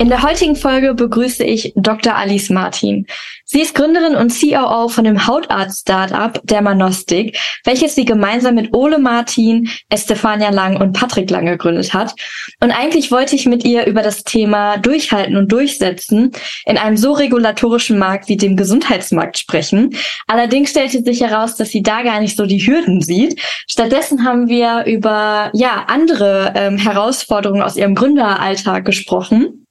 [0.00, 2.16] In der heutigen Folge begrüße ich Dr.
[2.16, 3.06] Alice Martin.
[3.44, 9.68] Sie ist Gründerin und COO von dem Hautarzt-Startup Dermanostik, welches sie gemeinsam mit Ole Martin,
[9.90, 12.14] Estefania Lang und Patrick Lang gegründet hat.
[12.60, 16.32] Und eigentlich wollte ich mit ihr über das Thema Durchhalten und Durchsetzen
[16.64, 19.94] in einem so regulatorischen Markt wie dem Gesundheitsmarkt sprechen.
[20.26, 23.38] Allerdings stellte sich heraus, dass sie da gar nicht so die Hürden sieht.
[23.68, 29.66] Stattdessen haben wir über ja andere ähm, Herausforderungen aus ihrem Gründeralltag gesprochen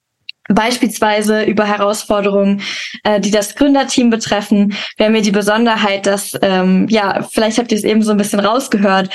[0.50, 2.62] beispielsweise über Herausforderungen,
[3.04, 4.74] äh, die das Gründerteam betreffen.
[5.00, 8.40] Haben hier die Besonderheit, dass, ähm, ja, vielleicht habt ihr es eben so ein bisschen
[8.40, 9.10] rausgehört,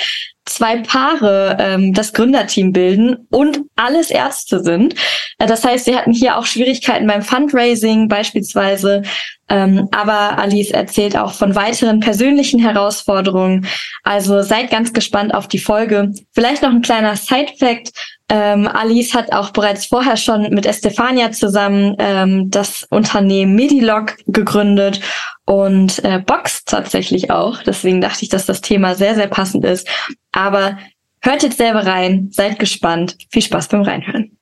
[0.45, 4.95] zwei Paare ähm, das Gründerteam bilden und alles Ärzte sind.
[5.39, 9.03] Äh, das heißt, sie hatten hier auch Schwierigkeiten beim Fundraising beispielsweise.
[9.47, 13.67] Ähm, aber Alice erzählt auch von weiteren persönlichen Herausforderungen.
[14.03, 16.11] Also seid ganz gespannt auf die Folge.
[16.33, 17.91] Vielleicht noch ein kleiner Side-Fact.
[18.27, 24.99] Ähm, Alice hat auch bereits vorher schon mit Estefania zusammen ähm, das Unternehmen Medilog gegründet
[25.45, 27.61] und äh, Box tatsächlich auch.
[27.63, 29.87] Deswegen dachte ich, dass das Thema sehr, sehr passend ist.
[30.31, 30.77] Aber
[31.21, 33.17] hört jetzt selber rein, seid gespannt.
[33.31, 34.37] Viel Spaß beim Reinhören.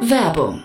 [0.00, 0.64] Werbung.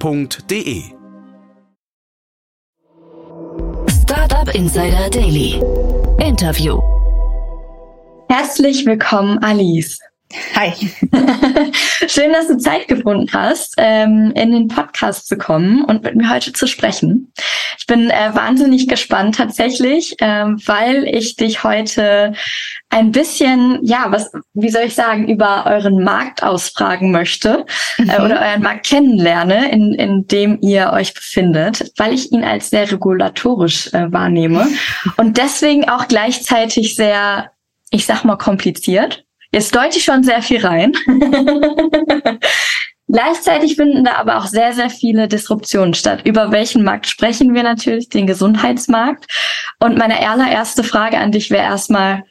[0.00, 0.94] www.startup.de.
[3.88, 5.60] Startup Insider Daily.
[6.18, 6.80] Interview.
[8.28, 9.98] Herzlich willkommen, Alice.
[10.54, 10.72] Hi.
[12.08, 16.30] Schön, dass du Zeit gefunden hast, ähm, in den Podcast zu kommen und mit mir
[16.30, 17.32] heute zu sprechen.
[17.78, 22.34] Ich bin äh, wahnsinnig gespannt tatsächlich, ähm, weil ich dich heute
[22.90, 27.64] ein bisschen, ja, was, wie soll ich sagen, über euren Markt ausfragen möchte
[27.98, 28.24] äh, mhm.
[28.24, 32.90] oder euren Markt kennenlerne, in, in dem ihr euch befindet, weil ich ihn als sehr
[32.90, 34.68] regulatorisch äh, wahrnehme
[35.16, 37.50] und deswegen auch gleichzeitig sehr,
[37.90, 39.24] ich sag mal, kompliziert.
[39.52, 40.92] Jetzt deute ich schon sehr viel rein.
[43.08, 46.22] Gleichzeitig finden da aber auch sehr, sehr viele Disruptionen statt.
[46.24, 48.08] Über welchen Markt sprechen wir natürlich?
[48.08, 49.26] Den Gesundheitsmarkt.
[49.80, 52.24] Und meine allererste Frage an dich wäre erstmal,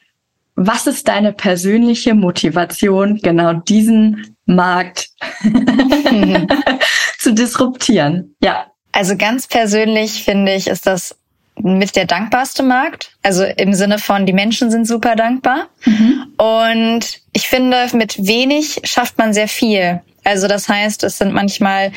[0.55, 5.09] was ist deine persönliche Motivation, genau diesen Markt
[7.19, 8.35] zu disruptieren?
[8.41, 8.65] Ja.
[8.93, 11.15] Also ganz persönlich finde ich, ist das
[11.59, 13.11] mit der dankbarste Markt.
[13.23, 15.67] Also im Sinne von, die Menschen sind super dankbar.
[15.85, 16.27] Mhm.
[16.37, 20.01] Und ich finde, mit wenig schafft man sehr viel.
[20.23, 21.91] Also das heißt, es sind manchmal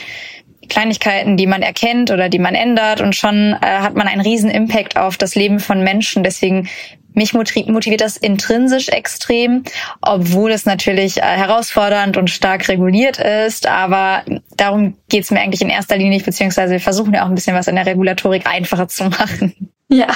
[0.69, 4.51] Kleinigkeiten, die man erkennt oder die man ändert und schon äh, hat man einen riesen
[4.51, 6.23] Impact auf das Leben von Menschen.
[6.23, 6.69] Deswegen
[7.15, 9.63] mich motiviert das intrinsisch extrem,
[10.03, 13.67] obwohl es natürlich äh, herausfordernd und stark reguliert ist.
[13.67, 14.23] Aber
[14.57, 17.57] darum geht es mir eigentlich in erster Linie beziehungsweise wir versuchen ja auch ein bisschen
[17.57, 19.74] was in der Regulatorik einfacher zu machen.
[19.95, 20.07] Ja,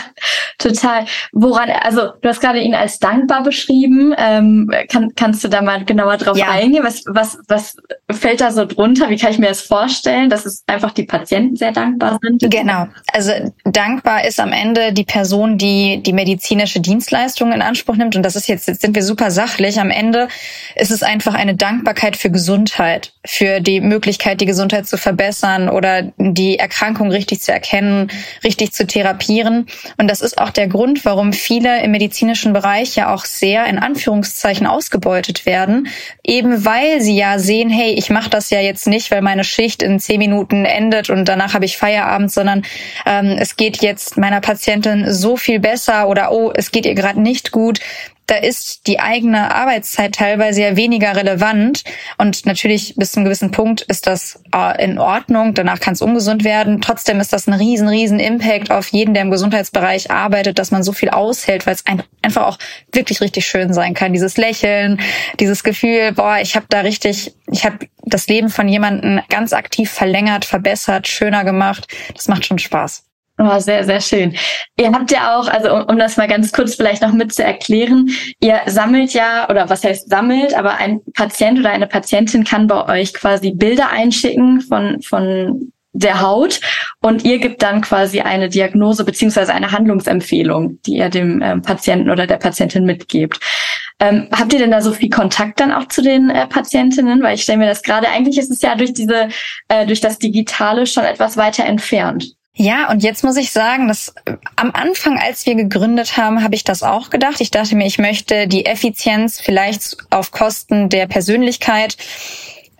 [0.59, 1.05] total.
[1.33, 4.15] Woran, also du hast gerade ihn als dankbar beschrieben.
[4.17, 6.49] Ähm, kann, kannst du da mal genauer drauf ja.
[6.49, 6.83] eingehen?
[6.85, 7.77] Was, was, was
[8.11, 9.11] fällt da so drunter?
[9.11, 12.51] Wie kann ich mir das vorstellen, dass es einfach die Patienten sehr dankbar sind?
[12.51, 12.87] Genau.
[13.13, 13.33] Also
[13.65, 18.17] dankbar ist am Ende die Person, die die medizinische Dienstleistung in Anspruch nimmt.
[18.17, 19.79] Und das ist jetzt, jetzt sind wir super sachlich.
[19.79, 20.29] Am Ende
[20.77, 26.11] ist es einfach eine Dankbarkeit für Gesundheit, für die Möglichkeit, die Gesundheit zu verbessern oder
[26.17, 28.11] die Erkrankung richtig zu erkennen,
[28.43, 29.58] richtig zu therapieren
[29.97, 33.79] und das ist auch der Grund, warum viele im medizinischen Bereich ja auch sehr in
[33.79, 35.89] Anführungszeichen ausgebeutet werden,
[36.25, 39.83] eben weil sie ja sehen, hey, ich mache das ja jetzt nicht, weil meine Schicht
[39.83, 42.63] in zehn Minuten endet und danach habe ich Feierabend, sondern
[43.07, 47.21] ähm, es geht jetzt meiner Patientin so viel besser oder oh, es geht ihr gerade
[47.21, 47.81] nicht gut
[48.29, 51.83] da ist die eigene Arbeitszeit teilweise ja weniger relevant.
[52.19, 55.55] Und natürlich bis zum gewissen Punkt ist das äh, in Ordnung.
[55.55, 56.83] Danach kann es ungesund werden.
[56.83, 60.83] Trotzdem ist das ein riesen, riesen Impact auf jeden, der im Gesundheitsbereich arbeitet, dass man
[60.83, 62.59] so viel aushält, weil es ein, einfach auch
[62.93, 64.13] wirklich richtig schön sein kann.
[64.13, 65.01] Dieses Lächeln,
[65.41, 69.91] dieses Gefühl, boah, ich habe da richtig, ich habe das Leben von jemandem ganz aktiv
[69.91, 71.89] verlängert, verbessert, schöner gemacht.
[72.15, 73.08] Das macht schon Spaß.
[73.41, 74.37] Oh, sehr, sehr schön.
[74.77, 77.45] Ihr habt ja auch, also um, um das mal ganz kurz vielleicht noch mit zu
[77.45, 82.67] erklären, ihr sammelt ja, oder was heißt sammelt, aber ein Patient oder eine Patientin kann
[82.67, 86.61] bei euch quasi Bilder einschicken von, von der Haut
[87.01, 92.11] und ihr gibt dann quasi eine Diagnose beziehungsweise eine Handlungsempfehlung, die ihr dem ähm, Patienten
[92.11, 93.39] oder der Patientin mitgebt.
[94.01, 97.23] Ähm, habt ihr denn da so viel Kontakt dann auch zu den äh, Patientinnen?
[97.23, 99.29] Weil ich stelle mir das gerade, eigentlich ist es ja durch diese,
[99.69, 102.38] äh, durch das Digitale schon etwas weiter entfernt.
[102.61, 106.57] Ja, und jetzt muss ich sagen, dass äh, am Anfang, als wir gegründet haben, habe
[106.57, 107.41] ich das auch gedacht.
[107.41, 111.97] Ich dachte mir, ich möchte die Effizienz vielleicht auf Kosten der Persönlichkeit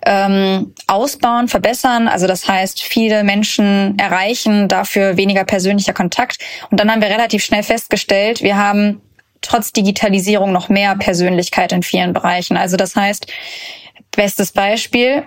[0.05, 2.09] ähm, ausbauen, verbessern.
[2.09, 6.39] Also das heißt, viele Menschen erreichen, dafür weniger persönlicher Kontakt.
[6.69, 9.01] Und dann haben wir relativ schnell festgestellt, wir haben
[9.39, 12.57] trotz Digitalisierung noch mehr Persönlichkeit in vielen Bereichen.
[12.57, 13.27] Also das heißt,
[14.11, 15.23] bestes Beispiel,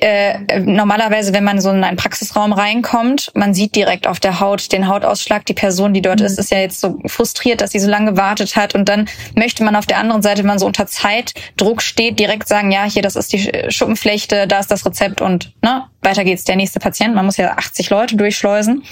[0.00, 4.72] äh, normalerweise, wenn man so in einen Praxisraum reinkommt, man sieht direkt auf der Haut
[4.72, 5.44] den Hautausschlag.
[5.46, 6.26] Die Person, die dort mhm.
[6.26, 8.74] ist, ist ja jetzt so frustriert, dass sie so lange gewartet hat.
[8.74, 12.48] Und dann möchte man auf der anderen Seite, wenn man so unter Zeitdruck steht, direkt
[12.48, 16.44] sagen, ja, hier, das ist die Schuppenflechte, da ist das Rezept und ne, weiter geht's,
[16.44, 17.14] der nächste Patient.
[17.14, 18.82] Man muss ja 80 Leute durchschleusen.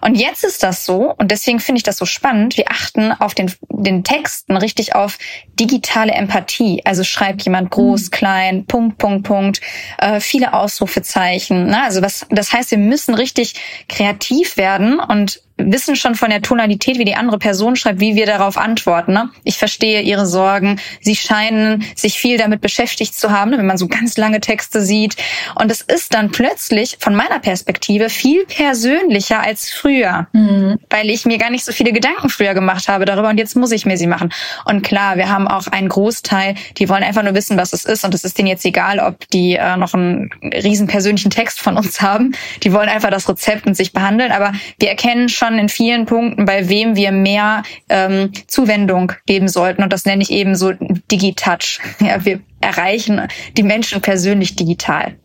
[0.00, 3.34] Und jetzt ist das so, und deswegen finde ich das so spannend, wir achten auf
[3.34, 5.18] den, den Texten richtig auf
[5.60, 6.80] digitale Empathie.
[6.84, 8.10] Also schreibt jemand groß, mhm.
[8.10, 9.60] klein, Punkt, Punkt, Punkt,
[9.98, 11.66] äh, viele Ausrufezeichen.
[11.66, 11.82] Ne?
[11.82, 13.54] Also was, das heißt, wir müssen richtig
[13.88, 18.26] kreativ werden und wissen schon von der Tonalität, wie die andere Person schreibt, wie wir
[18.26, 19.12] darauf antworten.
[19.12, 19.30] Ne?
[19.44, 20.80] Ich verstehe ihre Sorgen.
[21.00, 23.58] Sie scheinen sich viel damit beschäftigt zu haben, ne?
[23.58, 25.16] wenn man so ganz lange Texte sieht.
[25.54, 30.78] Und es ist dann plötzlich von meiner Perspektive viel persönlicher als früher, mhm.
[30.90, 33.72] weil ich mir gar nicht so viele Gedanken früher gemacht habe darüber und jetzt muss
[33.72, 34.32] ich mir sie machen.
[34.64, 38.04] Und klar, wir haben auch einen Großteil, die wollen einfach nur wissen, was es ist
[38.04, 41.76] und es ist denen jetzt egal, ob die äh, noch einen riesen persönlichen Text von
[41.76, 42.34] uns haben.
[42.62, 46.06] Die wollen einfach das Rezept und sich behandeln, aber wir erkennen schon schon in vielen
[46.06, 49.82] Punkten, bei wem wir mehr ähm, Zuwendung geben sollten.
[49.82, 50.72] Und das nenne ich eben so
[51.10, 51.80] Digitouch.
[52.00, 55.16] Ja, wir erreichen die Menschen persönlich digital.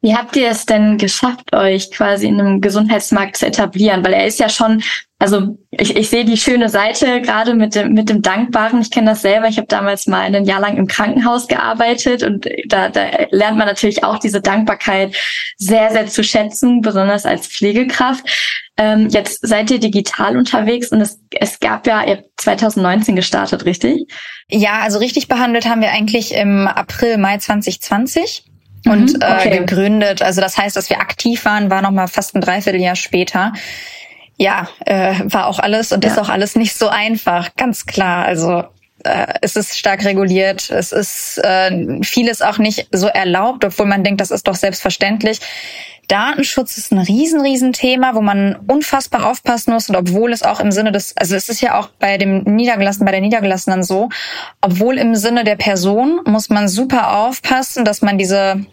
[0.00, 4.04] Wie habt ihr es denn geschafft, euch quasi in einem Gesundheitsmarkt zu etablieren?
[4.04, 4.82] Weil er ist ja schon,
[5.22, 8.80] also ich, ich sehe die schöne Seite gerade mit dem, mit dem Dankbaren.
[8.80, 9.46] Ich kenne das selber.
[9.46, 13.68] Ich habe damals mal ein Jahr lang im Krankenhaus gearbeitet und da, da lernt man
[13.68, 15.14] natürlich auch diese Dankbarkeit
[15.58, 18.24] sehr, sehr zu schätzen, besonders als Pflegekraft.
[18.76, 23.64] Ähm, jetzt seid ihr digital unterwegs und es, es gab ja, ihr habt 2019 gestartet,
[23.64, 24.10] richtig?
[24.48, 28.42] Ja, also richtig behandelt haben wir eigentlich im April, Mai 2020
[28.86, 29.50] und mhm, okay.
[29.50, 30.20] äh, gegründet.
[30.20, 33.52] Also das heißt, dass wir aktiv waren, war noch mal fast ein Dreivierteljahr später.
[34.42, 36.10] Ja, äh, war auch alles und ja.
[36.10, 38.24] ist auch alles nicht so einfach, ganz klar.
[38.24, 38.64] Also
[39.04, 44.02] äh, es ist stark reguliert, es ist äh, vieles auch nicht so erlaubt, obwohl man
[44.02, 45.38] denkt, das ist doch selbstverständlich.
[46.08, 50.58] Datenschutz ist ein riesen, riesen Thema, wo man unfassbar aufpassen muss und obwohl es auch
[50.58, 54.08] im Sinne des, also es ist ja auch bei dem Niedergelassenen, bei der Niedergelassenen so,
[54.60, 58.66] obwohl im Sinne der Person muss man super aufpassen, dass man diese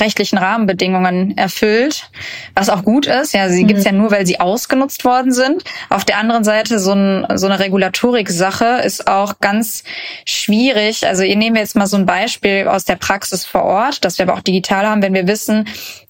[0.00, 2.10] rechtlichen Rahmenbedingungen erfüllt,
[2.54, 3.34] was auch gut ist.
[3.34, 3.68] Ja, sie mhm.
[3.68, 5.64] gibt's ja nur, weil sie ausgenutzt worden sind.
[5.88, 9.84] Auf der anderen Seite so, ein, so eine Regulatorik-Sache ist auch ganz
[10.24, 11.06] schwierig.
[11.06, 14.18] Also ihr nehmen wir jetzt mal so ein Beispiel aus der Praxis vor Ort, das
[14.18, 15.66] wir aber auch digital haben, wenn wir wissen,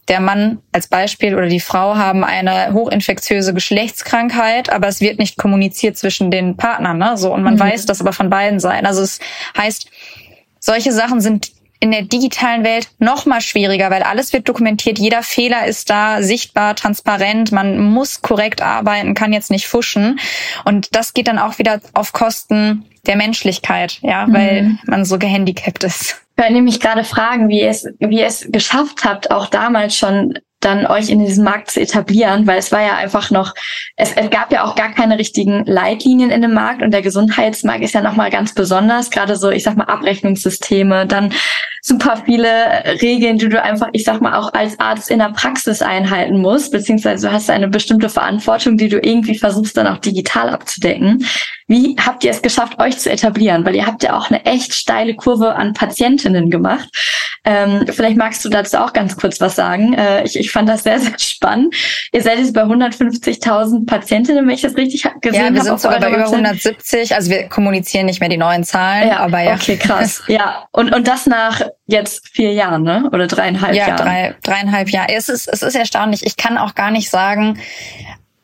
[0.08, 5.36] der Mann als Beispiel oder die Frau haben eine hochinfektiöse Geschlechtskrankheit, aber es wird nicht
[5.36, 7.16] kommuniziert zwischen den Partnern, ne?
[7.16, 7.60] So und man mhm.
[7.60, 8.86] weiß das aber von beiden Seiten.
[8.86, 9.18] Also es
[9.56, 9.90] heißt,
[10.60, 15.22] solche Sachen sind in der digitalen Welt noch mal schwieriger, weil alles wird dokumentiert, jeder
[15.22, 20.18] Fehler ist da sichtbar, transparent, man muss korrekt arbeiten, kann jetzt nicht fuschen
[20.64, 24.78] und das geht dann auch wieder auf Kosten der Menschlichkeit, ja, weil mhm.
[24.86, 26.22] man so gehandicapt ist.
[26.36, 29.96] Ich wollte nämlich gerade fragen, wie ihr es, wie ihr es geschafft habt, auch damals
[29.96, 33.54] schon dann euch in diesem Markt zu etablieren, weil es war ja einfach noch,
[33.96, 37.84] es, es gab ja auch gar keine richtigen Leitlinien in dem Markt und der Gesundheitsmarkt
[37.84, 41.32] ist ja nochmal ganz besonders, gerade so, ich sag mal, Abrechnungssysteme, dann
[41.86, 42.48] super viele
[43.00, 46.72] Regeln, die du einfach, ich sag mal, auch als Arzt in der Praxis einhalten musst,
[46.72, 51.24] beziehungsweise du hast eine bestimmte Verantwortung, die du irgendwie versuchst dann auch digital abzudecken.
[51.68, 53.64] Wie habt ihr es geschafft, euch zu etablieren?
[53.64, 56.88] Weil ihr habt ja auch eine echt steile Kurve an Patientinnen gemacht.
[57.44, 59.94] Ähm, vielleicht magst du dazu auch ganz kurz was sagen.
[59.94, 61.72] Äh, ich, ich fand das sehr, sehr spannend.
[62.12, 65.54] Ihr seid jetzt bei 150.000 Patientinnen, wenn ich das richtig gesehen habe.
[65.54, 67.14] Ja, wir sind sogar bei über 170.
[67.14, 69.54] Also wir kommunizieren nicht mehr die neuen Zahlen, ja, aber ja.
[69.54, 70.22] Okay, krass.
[70.26, 73.08] ja, und, und das nach jetzt vier Jahren, ne?
[73.12, 73.98] Oder dreieinhalb ja, Jahren?
[73.98, 75.12] Ja, drei, dreieinhalb Jahre.
[75.12, 76.24] Es ist, es ist erstaunlich.
[76.26, 77.58] Ich kann auch gar nicht sagen,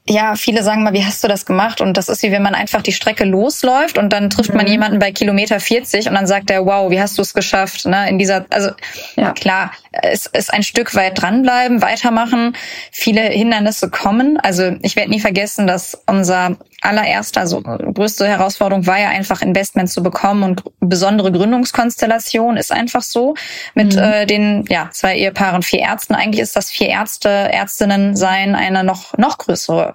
[0.09, 1.81] ja, viele sagen mal, wie hast du das gemacht?
[1.81, 4.57] Und das ist wie wenn man einfach die Strecke losläuft und dann trifft mhm.
[4.57, 7.87] man jemanden bei Kilometer 40 und dann sagt er, wow, wie hast du es geschafft?
[7.87, 8.09] Ne?
[8.09, 8.71] In dieser, also
[9.15, 9.33] ja.
[9.33, 12.57] klar, es ist ein Stück weit dranbleiben, weitermachen,
[12.91, 14.39] viele Hindernisse kommen.
[14.41, 19.93] Also ich werde nie vergessen, dass unser allererster, also größte Herausforderung war ja einfach Investments
[19.93, 23.35] zu bekommen und besondere Gründungskonstellation ist einfach so
[23.75, 24.03] mit mhm.
[24.03, 26.15] äh, den ja zwei Ehepaaren, vier Ärzten.
[26.15, 29.92] Eigentlich ist das vier Ärzte, Ärztinnen sein eine noch noch größere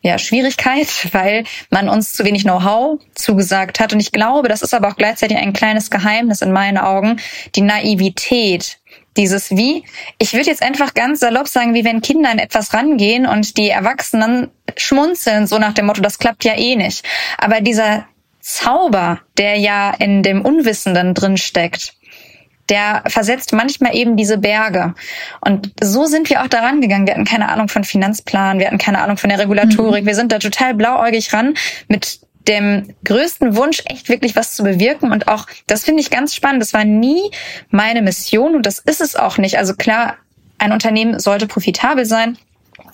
[0.00, 3.92] ja, Schwierigkeit, weil man uns zu wenig Know-how zugesagt hat.
[3.92, 7.20] Und ich glaube, das ist aber auch gleichzeitig ein kleines Geheimnis in meinen Augen,
[7.54, 8.78] die Naivität.
[9.16, 9.84] Dieses wie,
[10.18, 13.68] ich würde jetzt einfach ganz salopp sagen, wie wenn Kinder an etwas rangehen und die
[13.68, 17.04] Erwachsenen schmunzeln, so nach dem Motto, das klappt ja eh nicht.
[17.36, 18.06] Aber dieser
[18.40, 21.94] Zauber, der ja in dem Unwissenden drin steckt,
[22.68, 24.94] der versetzt manchmal eben diese Berge.
[25.40, 27.06] Und so sind wir auch daran gegangen.
[27.06, 30.04] Wir hatten keine Ahnung von Finanzplan, wir hatten keine Ahnung von der Regulatorik.
[30.04, 30.06] Mhm.
[30.06, 31.54] Wir sind da total blauäugig ran
[31.88, 35.12] mit dem größten Wunsch, echt wirklich was zu bewirken.
[35.12, 37.30] Und auch, das finde ich ganz spannend, das war nie
[37.70, 39.58] meine Mission und das ist es auch nicht.
[39.58, 40.16] Also klar,
[40.58, 42.38] ein Unternehmen sollte profitabel sein.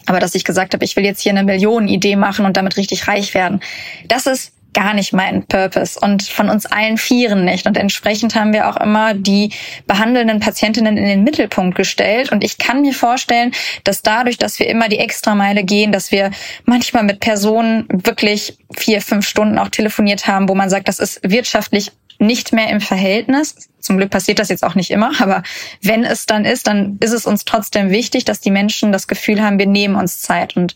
[0.06, 3.08] Aber dass ich gesagt habe, ich will jetzt hier eine Millionenidee machen und damit richtig
[3.08, 3.60] reich werden,
[4.06, 7.66] das ist gar nicht mein Purpose und von uns allen Vieren nicht.
[7.66, 9.52] Und entsprechend haben wir auch immer die
[9.86, 12.30] behandelnden Patientinnen in den Mittelpunkt gestellt.
[12.30, 13.52] Und ich kann mir vorstellen,
[13.84, 16.30] dass dadurch, dass wir immer die Extrameile gehen, dass wir
[16.64, 21.20] manchmal mit Personen wirklich vier, fünf Stunden auch telefoniert haben, wo man sagt, das ist
[21.22, 23.68] wirtschaftlich nicht mehr im Verhältnis.
[23.80, 25.42] Zum Glück passiert das jetzt auch nicht immer, aber
[25.82, 29.42] wenn es dann ist, dann ist es uns trotzdem wichtig, dass die Menschen das Gefühl
[29.42, 30.56] haben, wir nehmen uns Zeit.
[30.56, 30.74] Und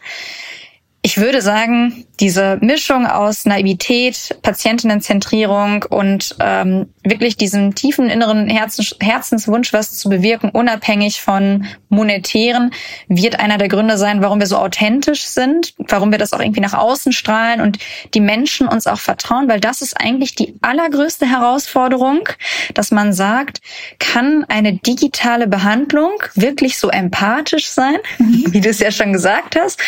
[1.01, 8.97] ich würde sagen, diese Mischung aus Naivität, Patientinnenzentrierung und ähm, wirklich diesem tiefen inneren Herzens,
[9.01, 12.73] Herzenswunsch, was zu bewirken, unabhängig von monetären,
[13.07, 16.61] wird einer der Gründe sein, warum wir so authentisch sind, warum wir das auch irgendwie
[16.61, 17.79] nach außen strahlen und
[18.15, 22.29] die Menschen uns auch vertrauen, weil das ist eigentlich die allergrößte Herausforderung,
[22.75, 23.61] dass man sagt,
[24.01, 28.53] kann eine digitale Behandlung wirklich so empathisch sein, mhm.
[28.53, 29.81] wie du es ja schon gesagt hast?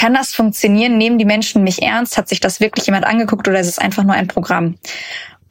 [0.00, 0.96] Kann das funktionieren?
[0.96, 2.16] Nehmen die Menschen mich ernst?
[2.16, 4.76] Hat sich das wirklich jemand angeguckt oder ist es einfach nur ein Programm?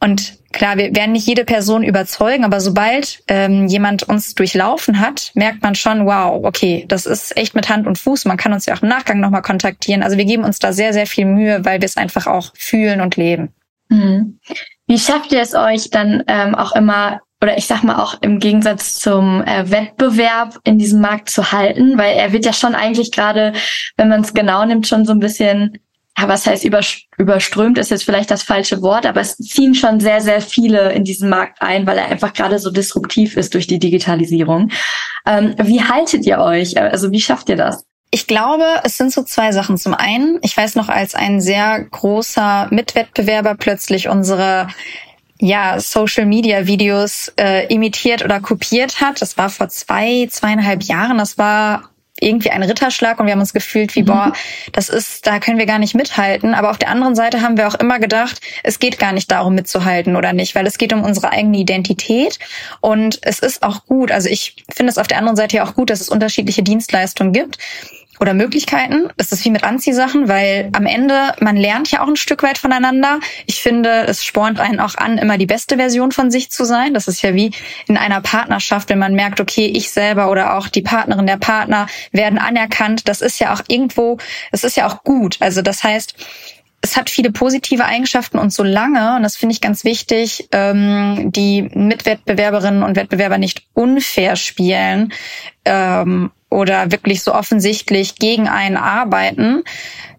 [0.00, 5.30] Und klar, wir werden nicht jede Person überzeugen, aber sobald ähm, jemand uns durchlaufen hat,
[5.34, 8.24] merkt man schon, wow, okay, das ist echt mit Hand und Fuß.
[8.24, 10.02] Man kann uns ja auch im Nachgang nochmal kontaktieren.
[10.02, 13.00] Also wir geben uns da sehr, sehr viel Mühe, weil wir es einfach auch fühlen
[13.00, 13.54] und leben.
[13.88, 14.40] Mhm.
[14.88, 18.38] Wie schafft ihr es euch dann ähm, auch immer oder ich sag mal auch im
[18.38, 23.12] Gegensatz zum äh, Wettbewerb in diesem Markt zu halten, weil er wird ja schon eigentlich
[23.12, 23.54] gerade,
[23.96, 25.78] wenn man es genau nimmt, schon so ein bisschen,
[26.18, 26.64] ja, was heißt
[27.16, 31.04] überströmt ist jetzt vielleicht das falsche Wort, aber es ziehen schon sehr, sehr viele in
[31.04, 34.70] diesen Markt ein, weil er einfach gerade so disruptiv ist durch die Digitalisierung.
[35.26, 36.78] Ähm, wie haltet ihr euch?
[36.78, 37.84] Also wie schafft ihr das?
[38.12, 39.78] Ich glaube, es sind so zwei Sachen.
[39.78, 44.66] Zum einen, ich weiß noch, als ein sehr großer Mitwettbewerber plötzlich unsere
[45.40, 49.20] ja, Social Media Videos äh, imitiert oder kopiert hat.
[49.22, 51.18] Das war vor zwei, zweieinhalb Jahren.
[51.18, 54.06] Das war irgendwie ein Ritterschlag und wir haben uns gefühlt wie, mhm.
[54.06, 54.32] boah,
[54.72, 56.54] das ist, da können wir gar nicht mithalten.
[56.54, 59.54] Aber auf der anderen Seite haben wir auch immer gedacht, es geht gar nicht darum
[59.54, 62.38] mitzuhalten oder nicht, weil es geht um unsere eigene Identität
[62.80, 64.12] und es ist auch gut.
[64.12, 67.32] Also ich finde es auf der anderen Seite ja auch gut, dass es unterschiedliche Dienstleistungen
[67.32, 67.56] gibt
[68.20, 69.08] oder Möglichkeiten.
[69.16, 72.58] Es ist wie mit Anziehsachen, weil am Ende, man lernt ja auch ein Stück weit
[72.58, 73.18] voneinander.
[73.46, 76.92] Ich finde, es spornt einen auch an, immer die beste Version von sich zu sein.
[76.92, 77.52] Das ist ja wie
[77.88, 81.86] in einer Partnerschaft, wenn man merkt, okay, ich selber oder auch die Partnerin, der Partner
[82.12, 83.08] werden anerkannt.
[83.08, 84.18] Das ist ja auch irgendwo,
[84.52, 85.38] es ist ja auch gut.
[85.40, 86.14] Also das heißt,
[86.82, 91.62] es hat viele positive Eigenschaften und solange, und das finde ich ganz wichtig, ähm, die
[91.62, 95.12] Mitwettbewerberinnen und Wettbewerber nicht unfair spielen
[95.64, 99.62] ähm, oder wirklich so offensichtlich gegen einen arbeiten,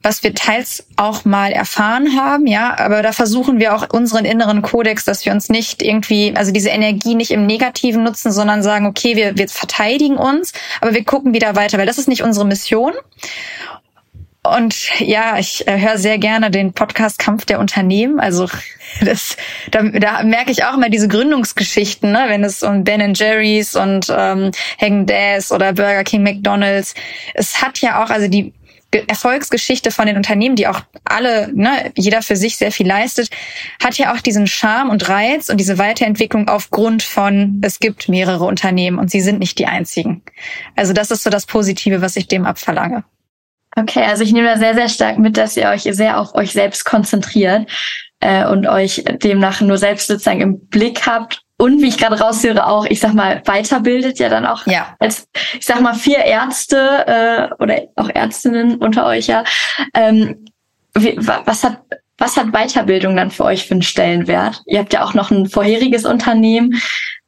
[0.01, 4.61] was wir teils auch mal erfahren haben, ja, aber da versuchen wir auch unseren inneren
[4.61, 8.87] Kodex, dass wir uns nicht irgendwie, also diese Energie nicht im Negativen nutzen, sondern sagen,
[8.87, 12.45] okay, wir, wir verteidigen uns, aber wir gucken wieder weiter, weil das ist nicht unsere
[12.45, 12.93] Mission.
[14.43, 18.19] Und ja, ich äh, höre sehr gerne den Podcast Kampf der Unternehmen.
[18.19, 18.49] Also
[19.01, 19.37] das,
[19.69, 22.25] da, da merke ich auch immer diese Gründungsgeschichten, ne?
[22.27, 26.95] wenn es um Ben Jerry's und ähm, Hagen Dazs oder Burger King, McDonald's.
[27.35, 28.53] Es hat ja auch, also die
[29.07, 33.29] Erfolgsgeschichte von den Unternehmen, die auch alle, ne, jeder für sich sehr viel leistet,
[33.81, 38.43] hat ja auch diesen Charme und Reiz und diese Weiterentwicklung aufgrund von, es gibt mehrere
[38.43, 40.23] Unternehmen und sie sind nicht die einzigen.
[40.75, 43.05] Also das ist so das Positive, was ich dem abverlange.
[43.75, 46.51] Okay, also ich nehme da sehr, sehr stark mit, dass ihr euch sehr auf euch
[46.51, 47.69] selbst konzentriert
[48.19, 52.65] äh, und euch demnach nur selbst sozusagen im Blick habt und wie ich gerade raushöre
[52.65, 54.95] auch, ich sag mal, weiterbildet ja dann auch ja.
[54.97, 59.43] als, ich sag mal, vier Ärzte äh, oder auch Ärztinnen unter euch ja.
[59.93, 60.45] Ähm,
[60.95, 61.83] wie, was hat
[62.21, 64.61] was hat Weiterbildung dann für euch für einen Stellenwert?
[64.67, 66.79] Ihr habt ja auch noch ein vorheriges Unternehmen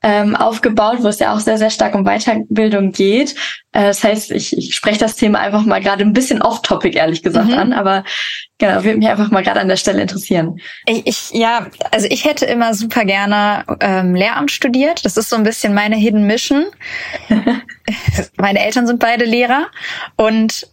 [0.03, 3.31] ähm, aufgebaut, wo es ja auch sehr, sehr stark um Weiterbildung geht.
[3.71, 7.23] Äh, das heißt, ich, ich spreche das Thema einfach mal gerade ein bisschen off-topic, ehrlich
[7.23, 7.57] gesagt, mhm.
[7.57, 8.03] an, aber
[8.59, 10.59] genau, würde mich einfach mal gerade an der Stelle interessieren.
[10.85, 15.05] Ich, ich, ja, also ich hätte immer super gerne ähm, Lehramt studiert.
[15.05, 16.65] Das ist so ein bisschen meine Hidden Mission.
[18.37, 19.67] meine Eltern sind beide Lehrer
[20.17, 20.67] und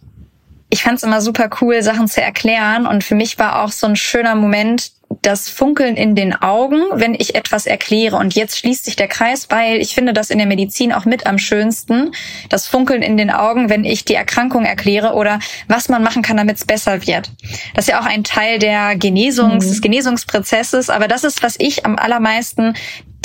[0.71, 2.87] ich fand es immer super cool, Sachen zu erklären.
[2.87, 7.13] Und für mich war auch so ein schöner Moment, das Funkeln in den Augen, wenn
[7.13, 8.15] ich etwas erkläre.
[8.15, 11.27] Und jetzt schließt sich der Kreis, weil ich finde das in der Medizin auch mit
[11.27, 12.11] am schönsten.
[12.47, 16.37] Das Funkeln in den Augen, wenn ich die Erkrankung erkläre oder was man machen kann,
[16.37, 17.31] damit es besser wird.
[17.75, 19.69] Das ist ja auch ein Teil der Genesungs, mhm.
[19.69, 20.89] des Genesungsprozesses.
[20.89, 22.75] Aber das ist, was ich am allermeisten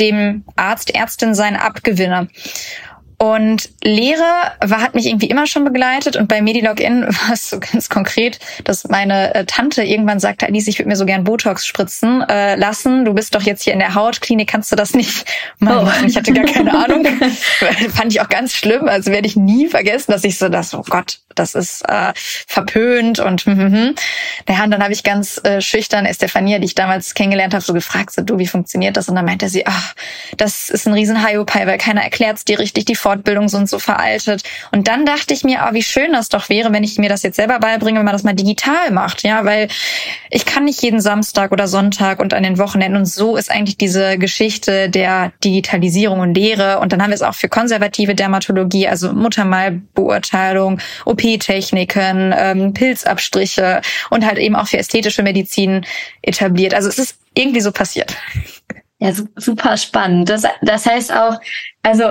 [0.00, 2.28] dem Arzt, Ärztin sein abgewinne.
[3.18, 7.58] Und Lehre war, hat mich irgendwie immer schon begleitet und bei Medilogin war es so
[7.60, 11.66] ganz konkret, dass meine äh, Tante irgendwann sagte, Alice, ich würde mir so gern Botox
[11.66, 13.06] spritzen äh, lassen.
[13.06, 15.24] Du bist doch jetzt hier in der Hautklinik, kannst du das nicht
[15.58, 16.06] mal oh.
[16.06, 17.06] Ich hatte gar keine Ahnung.
[17.94, 18.86] Fand ich auch ganz schlimm.
[18.86, 23.18] Also werde ich nie vergessen, dass ich so das, oh Gott, das ist äh, verpönt
[23.18, 23.94] und hm, hm, hm.
[24.48, 27.72] Naja, und dann habe ich ganz äh, schüchtern Estefania, die ich damals kennengelernt habe, so
[27.72, 29.08] gefragt, so du, wie funktioniert das?
[29.08, 29.94] Und dann meinte sie, ach,
[30.36, 34.42] das ist ein riesen Hyopai, weil keiner erklärt dir richtig die Fortbildungen sind so veraltet.
[34.72, 37.22] Und dann dachte ich mir, oh, wie schön das doch wäre, wenn ich mir das
[37.22, 39.68] jetzt selber beibringe, wenn man das mal digital macht, ja, weil
[40.28, 43.78] ich kann nicht jeden Samstag oder Sonntag und an den Wochenenden und so ist eigentlich
[43.78, 46.80] diese Geschichte der Digitalisierung und Lehre.
[46.80, 54.26] Und dann haben wir es auch für konservative Dermatologie, also Muttermalbeurteilung, OP-Techniken, ähm, Pilzabstriche und
[54.26, 55.86] halt eben auch für ästhetische Medizin
[56.22, 56.74] etabliert.
[56.74, 58.16] Also es ist irgendwie so passiert.
[58.98, 60.28] Ja, super spannend.
[60.28, 61.38] Das, das heißt auch,
[61.84, 62.04] also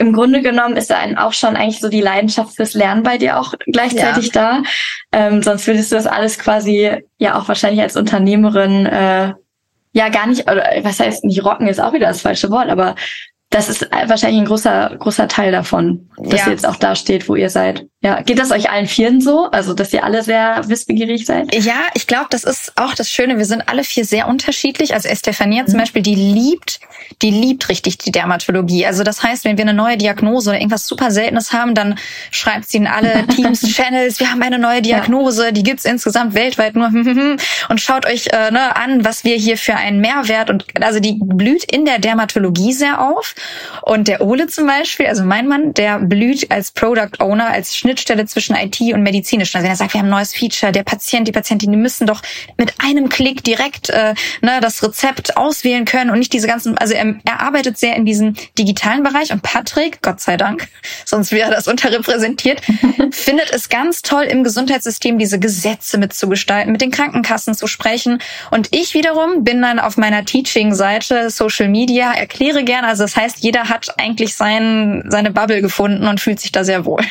[0.00, 3.38] im Grunde genommen ist da auch schon eigentlich so die Leidenschaft fürs Lernen bei dir
[3.38, 4.62] auch gleichzeitig ja.
[4.62, 4.62] da.
[5.12, 9.34] Ähm, sonst würdest du das alles quasi ja auch wahrscheinlich als Unternehmerin äh,
[9.92, 12.94] ja gar nicht, oder was heißt nicht rocken ist auch wieder das falsche Wort, aber
[13.50, 16.46] das ist wahrscheinlich ein großer, großer Teil davon, dass ja.
[16.46, 17.84] ihr jetzt auch da steht, wo ihr seid.
[18.00, 19.50] Ja, geht das euch allen Vieren so?
[19.50, 21.52] Also, dass ihr alle sehr wissbegierig seid?
[21.54, 23.36] Ja, ich glaube, das ist auch das Schöne.
[23.38, 24.94] Wir sind alle vier sehr unterschiedlich.
[24.94, 25.66] Also Estefania mhm.
[25.66, 26.80] zum Beispiel, die liebt,
[27.22, 28.86] die liebt richtig die Dermatologie.
[28.86, 31.98] Also das heißt, wenn wir eine neue Diagnose oder irgendwas super Seltenes haben, dann
[32.30, 35.50] schreibt sie in alle Teams, Channels, wir haben eine neue Diagnose, ja.
[35.50, 36.86] die gibt's insgesamt weltweit nur
[37.68, 41.18] und schaut euch äh, ne, an, was wir hier für einen Mehrwert und also die
[41.20, 43.34] blüht in der Dermatologie sehr auf.
[43.82, 47.90] Und der Ole zum Beispiel, also mein Mann, der blüht als Product Owner, als Schnitt
[47.90, 49.54] Schnittstelle zwischen IT und medizinisch.
[49.54, 52.06] Also wenn er sagt, wir haben ein neues Feature, der Patient, die Patientin, die müssen
[52.06, 52.22] doch
[52.56, 56.94] mit einem Klick direkt äh, ne, das Rezept auswählen können und nicht diese ganzen, also
[56.94, 60.68] er, er arbeitet sehr in diesem digitalen Bereich und Patrick, Gott sei Dank,
[61.04, 62.60] sonst wäre das unterrepräsentiert,
[63.10, 68.22] findet es ganz toll im Gesundheitssystem diese Gesetze mitzugestalten, mit den Krankenkassen zu sprechen.
[68.50, 73.29] Und ich wiederum bin dann auf meiner Teaching-Seite Social Media, erkläre gerne, also das heißt,
[73.38, 77.02] jeder hat eigentlich sein, seine Bubble gefunden und fühlt sich da sehr wohl.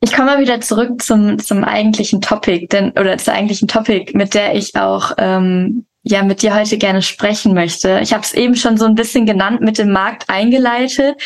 [0.00, 4.34] Ich komme mal wieder zurück zum, zum eigentlichen Topic, denn, oder zur eigentlichen Topic, mit
[4.34, 7.98] der ich auch ähm, ja mit dir heute gerne sprechen möchte.
[8.02, 11.20] Ich habe es eben schon so ein bisschen genannt, mit dem Markt eingeleitet.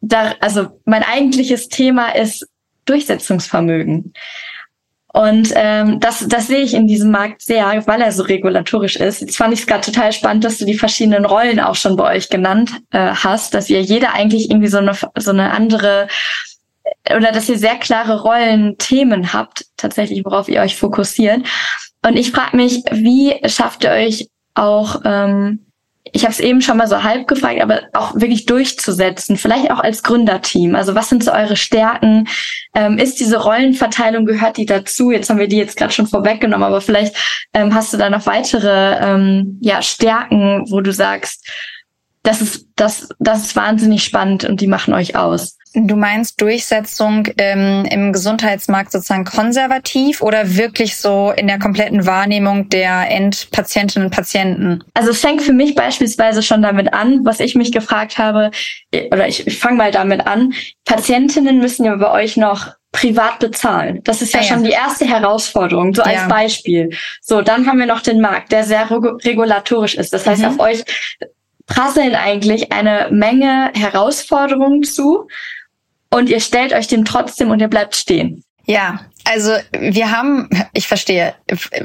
[0.00, 2.46] Da, also mein eigentliches Thema ist
[2.84, 4.12] Durchsetzungsvermögen.
[5.12, 9.22] Und ähm, das, das sehe ich in diesem Markt sehr, weil er so regulatorisch ist.
[9.22, 12.16] Jetzt fand ich es gerade total spannend, dass du die verschiedenen Rollen auch schon bei
[12.16, 16.08] euch genannt äh, hast, dass ihr jeder eigentlich irgendwie so eine, so eine andere
[17.14, 21.46] oder dass ihr sehr klare Rollen, Themen habt, tatsächlich, worauf ihr euch fokussiert.
[22.04, 25.66] Und ich frage mich, wie schafft ihr euch auch ähm,
[26.12, 29.80] ich habe es eben schon mal so halb gefragt, aber auch wirklich durchzusetzen, vielleicht auch
[29.80, 30.74] als Gründerteam.
[30.74, 32.28] Also was sind so eure Stärken?
[32.74, 35.10] Ähm, ist diese Rollenverteilung, gehört die dazu?
[35.10, 37.16] Jetzt haben wir die jetzt gerade schon vorweggenommen, aber vielleicht
[37.54, 41.46] ähm, hast du da noch weitere ähm, ja, Stärken, wo du sagst,
[42.22, 45.56] das ist, das, das ist wahnsinnig spannend und die machen euch aus.
[45.74, 52.68] Du meinst Durchsetzung ähm, im Gesundheitsmarkt sozusagen konservativ oder wirklich so in der kompletten Wahrnehmung
[52.68, 54.82] der Endpatientinnen und Patienten?
[54.94, 58.50] Also es fängt für mich beispielsweise schon damit an, was ich mich gefragt habe,
[59.10, 60.52] oder ich, ich fange mal damit an.
[60.84, 64.00] Patientinnen müssen ja bei euch noch privat bezahlen.
[64.04, 64.48] Das ist ja, ah, ja.
[64.48, 66.90] schon die erste Herausforderung, so als Beispiel.
[67.20, 70.12] So, dann haben wir noch den Markt, der sehr regulatorisch ist.
[70.12, 70.48] Das heißt, mhm.
[70.48, 70.84] auf euch
[71.66, 75.28] prasseln eigentlich eine Menge Herausforderungen zu
[76.10, 78.42] und ihr stellt euch dem trotzdem und ihr bleibt stehen.
[78.70, 81.34] Ja, also wir haben, ich verstehe,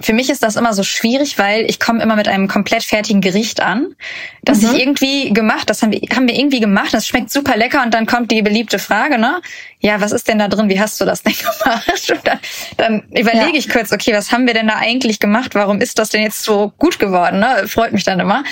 [0.02, 3.22] für mich ist das immer so schwierig, weil ich komme immer mit einem komplett fertigen
[3.22, 3.96] Gericht an,
[4.44, 4.68] das mhm.
[4.68, 7.94] ich irgendwie gemacht, das haben wir, haben wir irgendwie gemacht, das schmeckt super lecker und
[7.94, 9.42] dann kommt die beliebte Frage, ne?
[9.80, 10.68] Ja, was ist denn da drin?
[10.68, 11.34] Wie hast du das denn
[11.64, 12.12] gemacht?
[12.12, 12.40] Und dann,
[12.76, 13.60] dann überlege ja.
[13.60, 15.56] ich kurz, okay, was haben wir denn da eigentlich gemacht?
[15.56, 17.40] Warum ist das denn jetzt so gut geworden?
[17.40, 17.66] Ne?
[17.68, 18.44] Freut mich dann immer.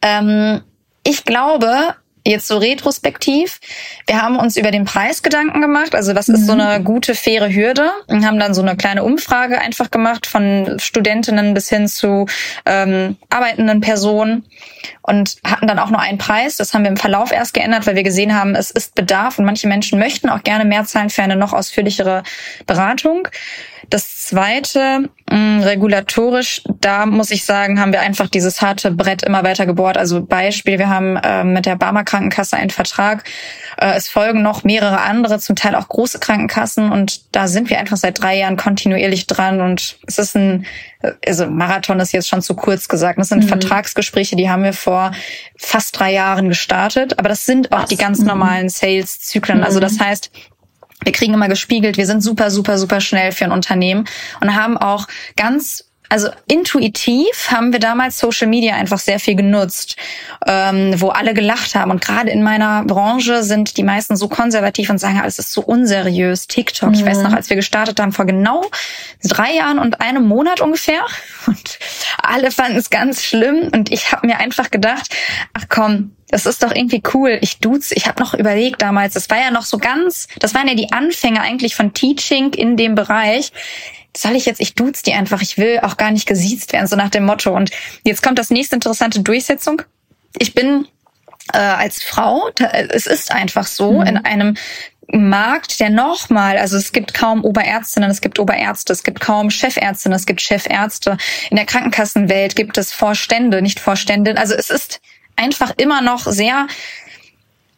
[0.00, 0.62] Ähm,
[1.04, 1.94] ich glaube,
[2.26, 3.60] jetzt so retrospektiv,
[4.06, 5.94] wir haben uns über den Preis Gedanken gemacht.
[5.94, 6.60] Also was ist so mhm.
[6.60, 7.90] eine gute, faire Hürde?
[8.06, 12.26] Und haben dann so eine kleine Umfrage einfach gemacht von Studentinnen bis hin zu
[12.64, 14.46] ähm, arbeitenden Personen
[15.02, 16.56] und hatten dann auch nur einen Preis.
[16.56, 19.44] Das haben wir im Verlauf erst geändert, weil wir gesehen haben, es ist Bedarf und
[19.44, 22.22] manche Menschen möchten auch gerne mehr zahlen für eine noch ausführlichere
[22.66, 23.28] Beratung.
[23.90, 29.22] Das zweite, mh, mm, regulatorisch, da muss ich sagen, haben wir einfach dieses harte Brett
[29.22, 29.96] immer weiter gebohrt.
[29.96, 33.24] Also Beispiel, wir haben äh, mit der Barmer Krankenkasse einen Vertrag.
[33.76, 37.78] Äh, es folgen noch mehrere andere, zum Teil auch große Krankenkassen und da sind wir
[37.78, 40.66] einfach seit drei Jahren kontinuierlich dran und es ist ein,
[41.26, 43.18] also Marathon ist jetzt schon zu kurz gesagt.
[43.18, 43.48] Das sind mhm.
[43.48, 45.12] Vertragsgespräche, die haben wir vor
[45.56, 47.88] fast drei Jahren gestartet, aber das sind auch Was?
[47.88, 48.26] die ganz mhm.
[48.26, 49.62] normalen Sales-Zyklen.
[49.62, 50.04] Also das mhm.
[50.04, 50.30] heißt,
[51.04, 54.06] wir kriegen immer gespiegelt, wir sind super, super, super schnell für ein Unternehmen
[54.40, 59.96] und haben auch ganz also intuitiv haben wir damals Social Media einfach sehr viel genutzt,
[60.46, 61.90] ähm, wo alle gelacht haben.
[61.90, 65.62] Und gerade in meiner Branche sind die meisten so konservativ und sagen, es ist so
[65.62, 66.46] unseriös.
[66.46, 66.94] TikTok, mhm.
[66.94, 67.24] ich weiß mhm.
[67.24, 68.64] noch, als wir gestartet haben, vor genau
[69.22, 71.00] drei Jahren und einem Monat ungefähr.
[71.46, 71.78] Und
[72.22, 73.68] alle fanden es ganz schlimm.
[73.72, 75.14] Und ich habe mir einfach gedacht,
[75.52, 77.38] ach komm, das ist doch irgendwie cool.
[77.42, 80.66] Ich duze, ich habe noch überlegt damals, das war ja noch so ganz, das waren
[80.66, 83.52] ja die Anfänge eigentlich von Teaching in dem Bereich.
[84.16, 86.96] Soll ich jetzt, ich duze die einfach, ich will auch gar nicht gesiezt werden, so
[86.96, 87.54] nach dem Motto.
[87.54, 87.70] Und
[88.04, 89.82] jetzt kommt das nächste interessante Durchsetzung.
[90.38, 90.86] Ich bin
[91.52, 92.48] äh, als Frau,
[92.90, 94.06] es ist einfach so, mhm.
[94.06, 94.54] in einem
[95.12, 100.16] Markt, der nochmal, also es gibt kaum Oberärztinnen, es gibt Oberärzte, es gibt kaum Chefärztinnen,
[100.16, 101.18] es gibt Chefärzte.
[101.50, 104.38] In der Krankenkassenwelt gibt es Vorstände, nicht Vorständinnen.
[104.38, 105.00] Also es ist
[105.36, 106.66] einfach immer noch sehr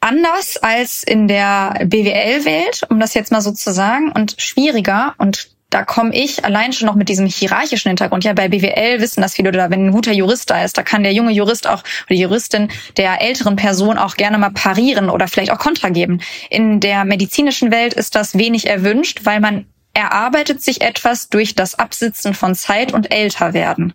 [0.00, 5.14] anders als in der BWL-Welt, um das jetzt mal so zu sagen, und schwieriger.
[5.18, 8.24] Und da komme ich allein schon noch mit diesem hierarchischen Hintergrund.
[8.24, 11.02] Ja, bei BWL wissen das viele, oder wenn ein guter Jurist da ist, da kann
[11.02, 15.26] der junge Jurist auch oder die Juristin der älteren Person auch gerne mal parieren oder
[15.28, 16.20] vielleicht auch Kontra geben.
[16.50, 21.78] In der medizinischen Welt ist das wenig erwünscht, weil man erarbeitet sich etwas durch das
[21.78, 23.94] Absitzen von Zeit und älter werden.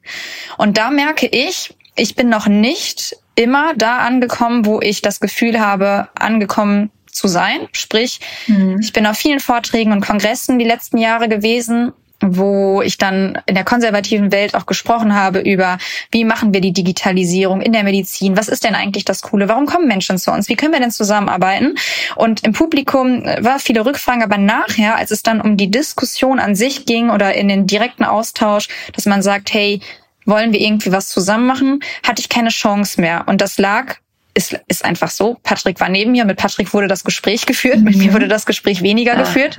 [0.58, 5.60] Und da merke ich, ich bin noch nicht immer da angekommen, wo ich das Gefühl
[5.60, 7.68] habe, angekommen zu sein.
[7.72, 8.80] Sprich, mhm.
[8.82, 13.56] ich bin auf vielen Vorträgen und Kongressen die letzten Jahre gewesen wo ich dann in
[13.56, 15.80] der konservativen Welt auch gesprochen habe über,
[16.12, 18.38] wie machen wir die Digitalisierung in der Medizin?
[18.38, 19.50] Was ist denn eigentlich das Coole?
[19.50, 20.48] Warum kommen Menschen zu uns?
[20.48, 21.76] Wie können wir denn zusammenarbeiten?
[22.16, 26.56] Und im Publikum war viele Rückfragen, aber nachher, als es dann um die Diskussion an
[26.56, 29.82] sich ging oder in den direkten Austausch, dass man sagt, hey,
[30.26, 33.24] wollen wir irgendwie was zusammen machen, hatte ich keine Chance mehr.
[33.28, 33.96] Und das lag
[34.34, 35.38] ist, ist einfach so.
[35.44, 36.26] Patrick war neben mir.
[36.26, 37.78] Mit Patrick wurde das Gespräch geführt.
[37.78, 37.84] Mhm.
[37.84, 38.14] Mit mir mhm.
[38.14, 39.58] wurde das Gespräch weniger ja, geführt.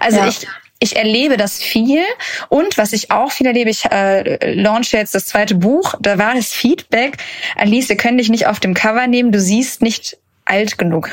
[0.00, 0.28] Also ja.
[0.28, 0.46] ich,
[0.80, 2.02] ich erlebe das viel.
[2.48, 5.94] Und was ich auch viel erlebe, ich äh, launche jetzt das zweite Buch.
[6.00, 7.18] Da war das Feedback.
[7.56, 9.32] Alice, wir können dich nicht auf dem Cover nehmen.
[9.32, 11.10] Du siehst nicht alt genug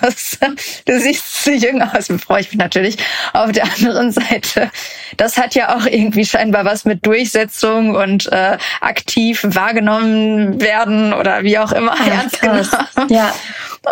[0.00, 0.38] aus.
[0.84, 2.96] Du siehst zu jung aus, freue ich mich natürlich.
[3.32, 4.70] Auf der anderen Seite,
[5.16, 11.44] das hat ja auch irgendwie scheinbar was mit Durchsetzung und äh, aktiv wahrgenommen werden oder
[11.44, 12.68] wie auch immer ernst genommen.
[13.08, 13.32] Ja.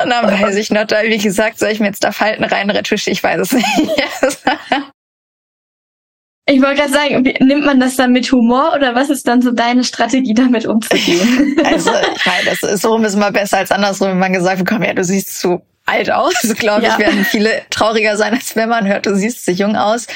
[0.02, 3.10] Und dann weiß ich noch, wie gesagt, soll ich mir jetzt da Falten reinretusche?
[3.10, 3.66] Ich weiß es nicht.
[6.48, 9.50] Ich wollte gerade sagen, nimmt man das dann mit Humor oder was ist dann so
[9.50, 11.56] deine Strategie, damit umzugehen?
[11.64, 14.86] also, ich meine, das ist so ist immer besser als andersrum, wenn man gesagt bekommt,
[14.86, 16.98] ja, du siehst zu alt aus, glaube ich, ja.
[16.98, 20.06] werden viele trauriger sein, als wenn man hört, du siehst so jung aus.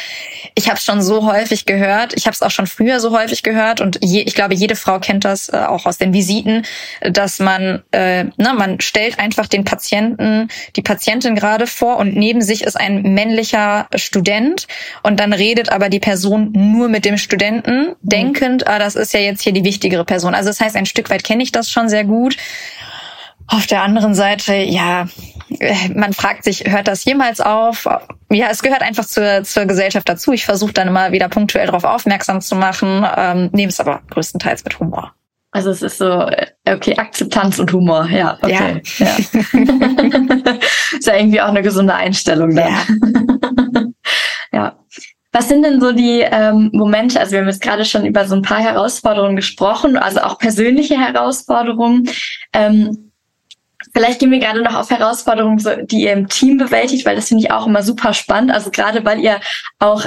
[0.55, 2.13] Ich habe es schon so häufig gehört.
[2.17, 4.99] Ich habe es auch schon früher so häufig gehört und je, ich glaube, jede Frau
[4.99, 6.67] kennt das äh, auch aus den Visiten,
[7.01, 12.43] dass man, äh, na, man stellt einfach den Patienten, die Patientin gerade vor und neben
[12.43, 14.67] sich ist ein männlicher Student
[15.03, 17.97] und dann redet aber die Person nur mit dem Studenten, mhm.
[18.03, 20.35] denkend, ah, das ist ja jetzt hier die wichtigere Person.
[20.35, 22.37] Also das heißt, ein Stück weit kenne ich das schon sehr gut.
[23.53, 25.09] Auf der anderen Seite, ja,
[25.95, 27.85] man fragt sich, hört das jemals auf?
[28.31, 30.33] Ja, es gehört einfach zur, zur Gesellschaft dazu.
[30.33, 34.63] Ich versuche dann immer wieder punktuell darauf aufmerksam zu machen, ähm, nehme es aber größtenteils
[34.63, 35.13] mit Humor.
[35.51, 38.83] Also es ist so, äh, okay, Akzeptanz und Humor, ja, okay.
[38.99, 39.07] Ja.
[39.07, 39.17] ja.
[40.97, 42.69] ist ja irgendwie auch eine gesunde Einstellung dann.
[42.69, 43.83] Ja.
[44.53, 44.77] ja.
[45.33, 48.37] Was sind denn so die ähm, Momente, also wir haben jetzt gerade schon über so
[48.37, 52.09] ein paar Herausforderungen gesprochen, also auch persönliche Herausforderungen.
[52.53, 53.10] Ähm,
[53.93, 57.45] Vielleicht gehen wir gerade noch auf Herausforderungen, die ihr im Team bewältigt, weil das finde
[57.45, 58.53] ich auch immer super spannend.
[58.53, 59.41] Also gerade weil ihr
[59.79, 60.07] auch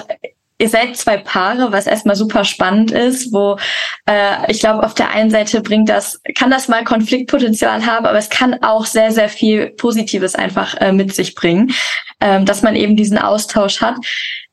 [0.63, 3.57] ihr seid zwei Paare, was erstmal super spannend ist, wo
[4.05, 8.17] äh, ich glaube, auf der einen Seite bringt das, kann das mal Konfliktpotenzial haben, aber
[8.17, 11.73] es kann auch sehr, sehr viel Positives einfach äh, mit sich bringen,
[12.21, 13.95] ähm, dass man eben diesen Austausch hat.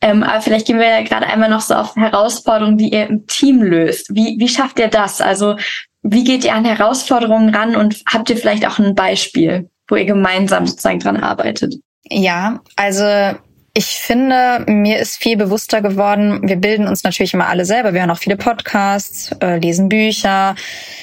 [0.00, 3.26] Ähm, aber vielleicht gehen wir ja gerade einmal noch so auf Herausforderungen, die ihr im
[3.26, 4.14] Team löst.
[4.14, 5.20] Wie, wie schafft ihr das?
[5.20, 5.56] Also
[6.02, 10.06] wie geht ihr an Herausforderungen ran und habt ihr vielleicht auch ein Beispiel, wo ihr
[10.06, 11.74] gemeinsam sozusagen dran arbeitet?
[12.08, 13.36] Ja, also
[13.72, 17.94] ich finde, mir ist viel bewusster geworden, wir bilden uns natürlich immer alle selber.
[17.94, 20.56] Wir hören auch viele Podcasts, äh, lesen Bücher,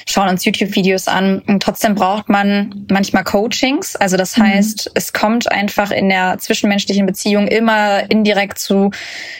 [0.06, 1.38] schauen uns YouTube-Videos an.
[1.46, 3.96] Und trotzdem braucht man manchmal Coachings.
[3.96, 4.42] Also das mhm.
[4.42, 8.90] heißt, es kommt einfach in der zwischenmenschlichen Beziehung immer indirekt zu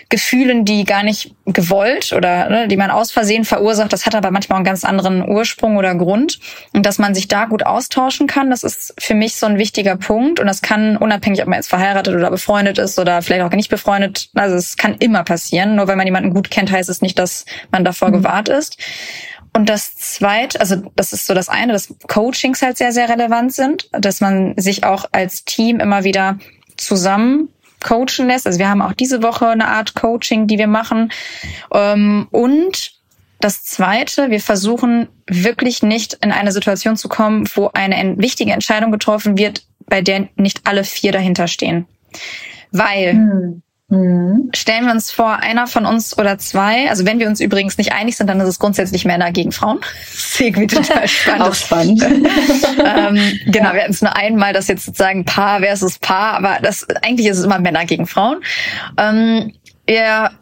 [0.09, 3.93] Gefühlen, die gar nicht gewollt oder ne, die man aus Versehen verursacht.
[3.93, 6.39] Das hat aber manchmal einen ganz anderen Ursprung oder Grund.
[6.73, 9.97] Und dass man sich da gut austauschen kann, das ist für mich so ein wichtiger
[9.97, 10.41] Punkt.
[10.41, 13.71] Und das kann unabhängig, ob man jetzt verheiratet oder befreundet ist oder vielleicht auch nicht
[13.71, 14.31] befreundet.
[14.35, 15.77] Also es kann immer passieren.
[15.77, 18.15] Nur weil man jemanden gut kennt, heißt es nicht, dass man davor mhm.
[18.15, 18.79] gewahrt ist.
[19.55, 23.53] Und das zweite, also das ist so das eine, dass Coachings halt sehr, sehr relevant
[23.53, 26.39] sind, dass man sich auch als Team immer wieder
[26.77, 27.49] zusammen
[27.83, 28.47] coachen lässt.
[28.47, 31.11] Also wir haben auch diese Woche eine Art Coaching, die wir machen.
[31.73, 32.93] Ähm, und
[33.41, 38.91] das Zweite, wir versuchen wirklich nicht in eine Situation zu kommen, wo eine wichtige Entscheidung
[38.91, 41.87] getroffen wird, bei der nicht alle vier dahinter stehen.
[42.73, 43.63] Weil hm.
[43.91, 44.51] Mhm.
[44.55, 47.93] Stellen wir uns vor, einer von uns oder zwei, also wenn wir uns übrigens nicht
[47.93, 49.81] einig sind, dann ist es grundsätzlich Männer gegen Frauen.
[49.81, 51.43] Das ist irgendwie total spannend.
[51.43, 52.03] Auch spannend.
[52.05, 56.87] ähm, genau, wir hatten es nur einmal, das jetzt sozusagen Paar versus Paar, aber das
[57.03, 58.43] eigentlich ist es immer Männer gegen Frauen.
[58.99, 59.55] Ähm,
[59.87, 60.33] wir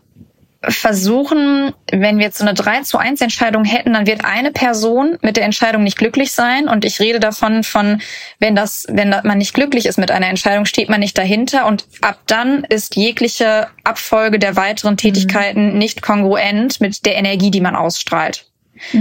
[0.63, 5.19] versuchen, wenn wir jetzt so eine 3 zu 1 Entscheidung hätten, dann wird eine Person
[5.23, 6.69] mit der Entscheidung nicht glücklich sein.
[6.69, 8.01] Und ich rede davon von,
[8.39, 11.67] wenn das, wenn man nicht glücklich ist mit einer Entscheidung, steht man nicht dahinter.
[11.67, 14.99] Und ab dann ist jegliche Abfolge der weiteren mhm.
[14.99, 15.79] Tätigkeiten mhm.
[15.79, 18.47] nicht kongruent mit der Energie, die man ausstrahlt.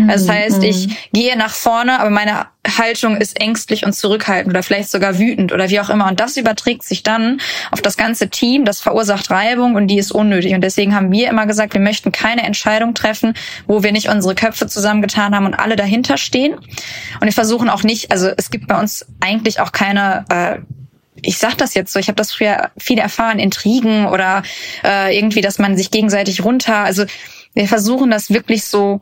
[0.07, 0.95] Also das heißt, ich mhm.
[1.13, 5.69] gehe nach vorne, aber meine Haltung ist ängstlich und zurückhaltend oder vielleicht sogar wütend oder
[5.69, 6.07] wie auch immer.
[6.07, 7.39] Und das überträgt sich dann
[7.71, 8.65] auf das ganze Team.
[8.65, 10.53] Das verursacht Reibung und die ist unnötig.
[10.53, 13.33] Und deswegen haben wir immer gesagt, wir möchten keine Entscheidung treffen,
[13.67, 16.55] wo wir nicht unsere Köpfe zusammengetan haben und alle dahinter stehen.
[16.55, 20.59] Und wir versuchen auch nicht, also es gibt bei uns eigentlich auch keine äh,
[21.21, 24.43] ich sag das jetzt so, ich habe das früher viel erfahren, Intrigen oder
[24.83, 26.77] äh, irgendwie, dass man sich gegenseitig runter.
[26.77, 27.05] Also
[27.53, 29.01] wir versuchen das wirklich so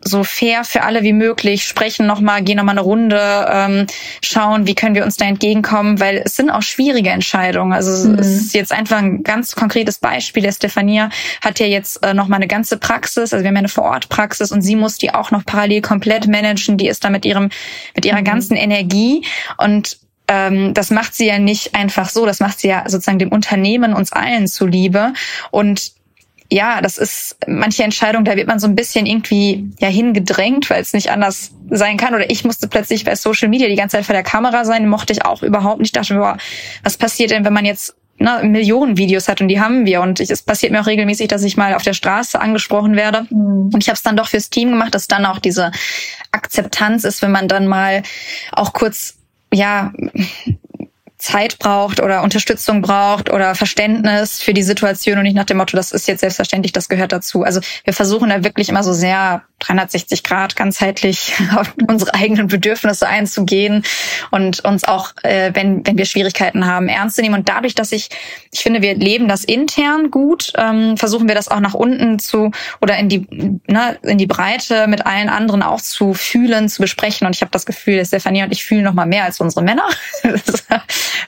[0.00, 3.86] so fair für alle wie möglich, sprechen nochmal, gehen nochmal eine Runde, ähm,
[4.22, 7.72] schauen, wie können wir uns da entgegenkommen, weil es sind auch schwierige Entscheidungen.
[7.72, 8.18] Also mhm.
[8.18, 10.42] es ist jetzt einfach ein ganz konkretes Beispiel.
[10.42, 11.10] Der Stefania
[11.42, 14.62] hat ja jetzt äh, nochmal eine ganze Praxis, also wir haben ja eine Vorortpraxis und
[14.62, 16.78] sie muss die auch noch parallel komplett managen.
[16.78, 17.50] Die ist da mit ihrem,
[17.94, 18.24] mit ihrer mhm.
[18.24, 19.24] ganzen Energie
[19.58, 23.32] und ähm, das macht sie ja nicht einfach so, das macht sie ja sozusagen dem
[23.32, 25.12] Unternehmen, uns allen zuliebe.
[25.50, 25.92] Und
[26.52, 30.82] ja, das ist manche Entscheidung, da wird man so ein bisschen irgendwie ja hingedrängt, weil
[30.82, 32.14] es nicht anders sein kann.
[32.14, 35.14] Oder ich musste plötzlich bei Social Media die ganze Zeit vor der Kamera sein, mochte
[35.14, 35.88] ich auch überhaupt nicht.
[35.88, 36.36] Ich dachte, boah,
[36.82, 40.02] was passiert denn, wenn man jetzt ne, Millionen Videos hat und die haben wir.
[40.02, 43.26] Und ich, es passiert mir auch regelmäßig, dass ich mal auf der Straße angesprochen werde.
[43.30, 43.70] Mhm.
[43.72, 45.72] Und ich habe es dann doch fürs Team gemacht, dass dann auch diese
[46.32, 48.02] Akzeptanz ist, wenn man dann mal
[48.52, 49.16] auch kurz
[49.54, 49.92] ja
[51.22, 55.76] Zeit braucht oder Unterstützung braucht oder Verständnis für die Situation und nicht nach dem Motto,
[55.76, 57.44] das ist jetzt selbstverständlich, das gehört dazu.
[57.44, 63.06] Also wir versuchen da wirklich immer so sehr 360 Grad ganzheitlich auf unsere eigenen Bedürfnisse
[63.06, 63.84] einzugehen
[64.30, 67.34] und uns auch, äh, wenn, wenn wir Schwierigkeiten haben, ernst zu nehmen.
[67.34, 68.08] Und dadurch, dass ich,
[68.50, 72.50] ich finde, wir leben das intern gut, ähm, versuchen wir das auch nach unten zu
[72.80, 73.26] oder in die,
[73.66, 77.26] ne, in die Breite mit allen anderen auch zu fühlen, zu besprechen.
[77.26, 79.88] Und ich habe das Gefühl, Stefanie und ich fühlen noch mal mehr als unsere Männer.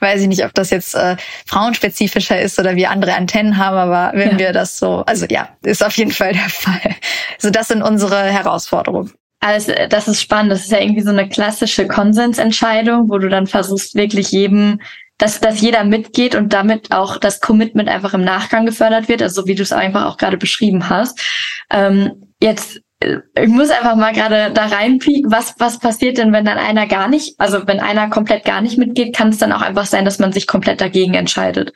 [0.01, 1.17] weiß ich nicht, ob das jetzt äh,
[1.47, 4.39] frauenspezifischer ist oder wir andere Antennen haben, aber wenn ja.
[4.39, 6.97] wir das so, also ja, ist auf jeden Fall der Fall.
[7.37, 9.13] Also das sind unsere Herausforderungen.
[9.41, 10.53] Also das ist spannend.
[10.53, 14.81] Das ist ja irgendwie so eine klassische Konsensentscheidung, wo du dann versuchst wirklich jedem,
[15.19, 19.43] dass, dass jeder mitgeht und damit auch das Commitment einfach im Nachgang gefördert wird, also
[19.43, 21.21] so wie du es einfach auch gerade beschrieben hast.
[21.71, 26.59] Ähm, jetzt ich muss einfach mal gerade da reinpieken, was, was passiert denn, wenn dann
[26.59, 29.87] einer gar nicht, also wenn einer komplett gar nicht mitgeht, kann es dann auch einfach
[29.87, 31.73] sein, dass man sich komplett dagegen entscheidet.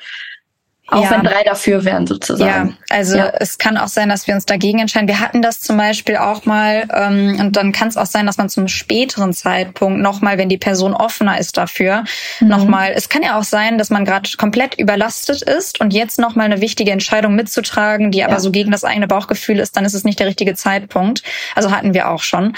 [0.90, 1.10] Auch ja.
[1.10, 2.70] wenn drei dafür wären, sozusagen.
[2.70, 3.30] Ja, also ja.
[3.38, 5.06] es kann auch sein, dass wir uns dagegen entscheiden.
[5.06, 8.38] Wir hatten das zum Beispiel auch mal, ähm, und dann kann es auch sein, dass
[8.38, 12.04] man zum späteren Zeitpunkt nochmal, wenn die Person offener ist dafür,
[12.40, 12.48] mhm.
[12.48, 16.46] nochmal, es kann ja auch sein, dass man gerade komplett überlastet ist und jetzt nochmal
[16.46, 18.40] eine wichtige Entscheidung mitzutragen, die aber ja.
[18.40, 21.22] so gegen das eigene Bauchgefühl ist, dann ist es nicht der richtige Zeitpunkt.
[21.54, 22.54] Also hatten wir auch schon.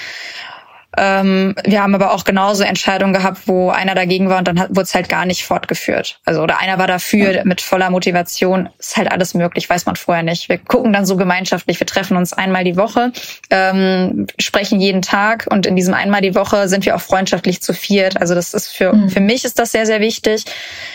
[0.96, 4.82] Ähm, wir haben aber auch genauso Entscheidungen gehabt, wo einer dagegen war und dann wurde
[4.82, 6.18] es halt gar nicht fortgeführt.
[6.24, 7.44] Also oder einer war dafür ja.
[7.44, 8.68] mit voller Motivation.
[8.78, 10.48] Ist halt alles möglich, weiß man vorher nicht.
[10.48, 11.78] Wir gucken dann so gemeinschaftlich.
[11.78, 13.12] Wir treffen uns einmal die Woche,
[13.50, 17.72] ähm, sprechen jeden Tag und in diesem einmal die Woche sind wir auch freundschaftlich zu
[17.72, 18.20] viert.
[18.20, 19.10] Also das ist für mhm.
[19.10, 20.44] für mich ist das sehr sehr wichtig.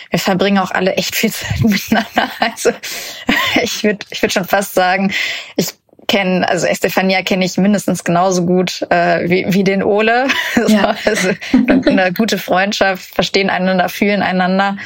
[0.09, 2.29] Wir verbringen auch alle echt viel Zeit miteinander.
[2.39, 2.71] Also
[3.61, 5.13] ich würde ich würde schon fast sagen,
[5.55, 5.69] ich
[6.07, 10.27] kenne, also Estefania kenne ich mindestens genauso gut äh, wie, wie den Ole.
[10.67, 10.95] Ja.
[11.05, 14.77] also eine gute Freundschaft, verstehen einander, fühlen einander.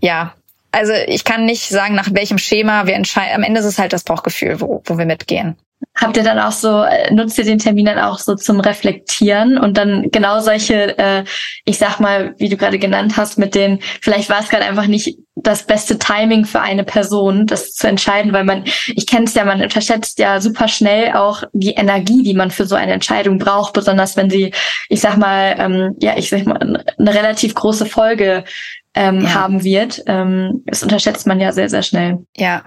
[0.00, 0.34] Ja,
[0.70, 3.34] also ich kann nicht sagen, nach welchem Schema wir entscheiden.
[3.34, 5.56] Am Ende ist es halt das Bauchgefühl, wo, wo wir mitgehen.
[5.98, 9.58] Habt ihr dann auch so, äh, nutzt ihr den Termin dann auch so zum Reflektieren
[9.58, 11.24] und dann genau solche, äh,
[11.64, 14.86] ich sag mal, wie du gerade genannt hast, mit den, vielleicht war es gerade einfach
[14.86, 19.34] nicht das beste Timing für eine Person, das zu entscheiden, weil man, ich kenne es
[19.34, 23.38] ja, man unterschätzt ja super schnell auch die Energie, die man für so eine Entscheidung
[23.38, 24.52] braucht, besonders wenn sie,
[24.88, 28.44] ich sag mal, ähm, ja, ich sag mal, eine relativ große Folge
[28.94, 29.34] ähm, ja.
[29.34, 30.02] haben wird.
[30.06, 32.18] Ähm, das unterschätzt man ja sehr, sehr schnell.
[32.36, 32.64] Ja,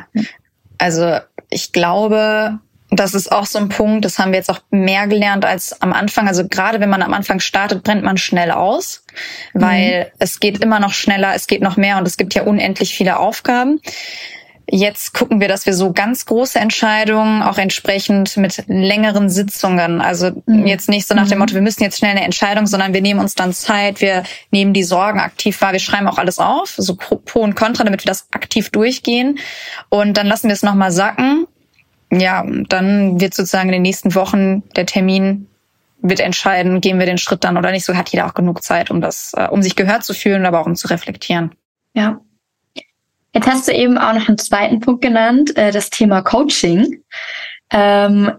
[0.77, 1.17] also
[1.49, 2.59] ich glaube,
[2.91, 5.93] das ist auch so ein Punkt, das haben wir jetzt auch mehr gelernt als am
[5.93, 6.27] Anfang.
[6.27, 9.03] Also gerade wenn man am Anfang startet, brennt man schnell aus,
[9.53, 10.11] weil mhm.
[10.19, 13.17] es geht immer noch schneller, es geht noch mehr und es gibt ja unendlich viele
[13.19, 13.79] Aufgaben.
[14.71, 20.31] Jetzt gucken wir, dass wir so ganz große Entscheidungen auch entsprechend mit längeren Sitzungen, also
[20.45, 20.67] mhm.
[20.67, 21.39] jetzt nicht so nach dem mhm.
[21.39, 24.73] Motto, wir müssen jetzt schnell eine Entscheidung, sondern wir nehmen uns dann Zeit, wir nehmen
[24.73, 28.09] die Sorgen aktiv wahr, wir schreiben auch alles auf, so Pro und Contra, damit wir
[28.09, 29.39] das aktiv durchgehen
[29.89, 31.47] und dann lassen wir es nochmal sacken
[32.11, 35.47] ja, dann wird sozusagen in den nächsten Wochen der Termin
[36.01, 37.85] wird entscheiden, gehen wir den Schritt dann oder nicht.
[37.85, 40.61] So hat jeder auch genug Zeit, um das, äh, um sich gehört zu fühlen, aber
[40.61, 41.51] auch um zu reflektieren.
[41.93, 42.21] Ja.
[43.33, 47.03] Jetzt hast du eben auch noch einen zweiten Punkt genannt, äh, das Thema Coaching.
[47.71, 48.31] Ähm,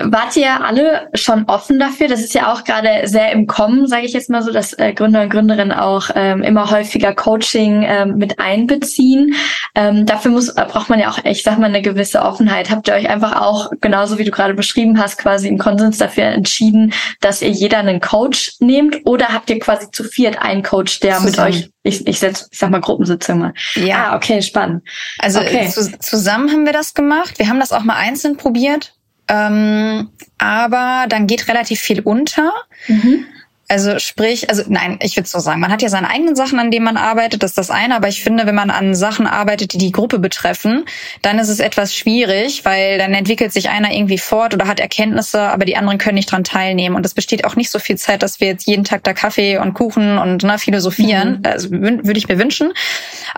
[0.00, 2.06] Wart ihr alle schon offen dafür?
[2.06, 4.92] Das ist ja auch gerade sehr im Kommen, sage ich jetzt mal so, dass äh,
[4.92, 9.34] Gründer und Gründerinnen auch ähm, immer häufiger Coaching ähm, mit einbeziehen.
[9.74, 12.70] Ähm, dafür muss, äh, braucht man ja auch, ich sag mal, eine gewisse Offenheit.
[12.70, 16.24] Habt ihr euch einfach auch, genauso wie du gerade beschrieben hast, quasi im Konsens dafür
[16.26, 18.98] entschieden, dass ihr jeder einen Coach nehmt?
[19.04, 21.30] Oder habt ihr quasi zu viert einen Coach, der Zusammen.
[21.30, 23.52] mit euch, ich, ich, setz, ich sag mal Gruppensitzung mal.
[23.74, 24.10] Ja.
[24.10, 24.84] Ah, okay, spannend.
[25.18, 25.68] Also okay.
[25.68, 27.40] Zu, zusammen haben wir das gemacht.
[27.40, 28.92] Wir haben das auch mal einzeln probiert
[29.28, 32.52] ähm, aber dann geht relativ viel unter.
[32.86, 33.26] Mhm.
[33.70, 36.70] Also sprich, also nein, ich würde so sagen, man hat ja seine eigenen Sachen, an
[36.70, 39.74] denen man arbeitet, das ist das eine, aber ich finde, wenn man an Sachen arbeitet,
[39.74, 40.86] die die Gruppe betreffen,
[41.20, 45.42] dann ist es etwas schwierig, weil dann entwickelt sich einer irgendwie fort oder hat Erkenntnisse,
[45.42, 48.22] aber die anderen können nicht dran teilnehmen und es besteht auch nicht so viel Zeit,
[48.22, 51.44] dass wir jetzt jeden Tag da Kaffee und Kuchen und ne, philosophieren, mhm.
[51.44, 52.72] also würde ich mir wünschen.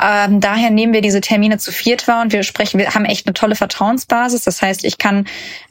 [0.00, 3.26] Ähm, daher nehmen wir diese Termine zu viert wahr und wir sprechen, wir haben echt
[3.26, 5.26] eine tolle Vertrauensbasis, das heißt, ich kann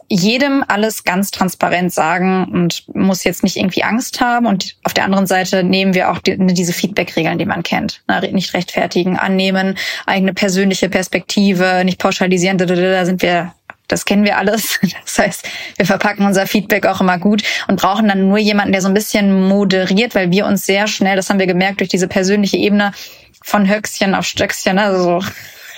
[0.10, 4.48] jedem alles ganz transparent sagen und muss jetzt nicht irgendwie Angst haben.
[4.48, 8.02] Und auf der anderen Seite nehmen wir auch die, diese Feedback-Regeln, die man kennt.
[8.32, 12.58] Nicht rechtfertigen, annehmen, eigene persönliche Perspektive, nicht pauschalisieren.
[12.58, 13.54] Da sind wir
[13.88, 14.80] das kennen wir alles.
[15.04, 18.82] Das heißt, wir verpacken unser Feedback auch immer gut und brauchen dann nur jemanden, der
[18.82, 22.08] so ein bisschen moderiert, weil wir uns sehr schnell, das haben wir gemerkt, durch diese
[22.08, 22.94] persönliche Ebene
[23.42, 25.22] von Höchstchen auf Stöckchen, also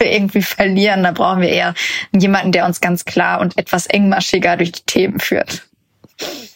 [0.11, 1.03] irgendwie verlieren.
[1.03, 1.73] Da brauchen wir eher
[2.11, 5.63] jemanden, der uns ganz klar und etwas engmaschiger durch die Themen führt.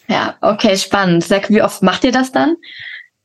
[0.08, 1.24] Ja, okay, spannend.
[1.24, 2.56] Sag, wie oft macht ihr das dann?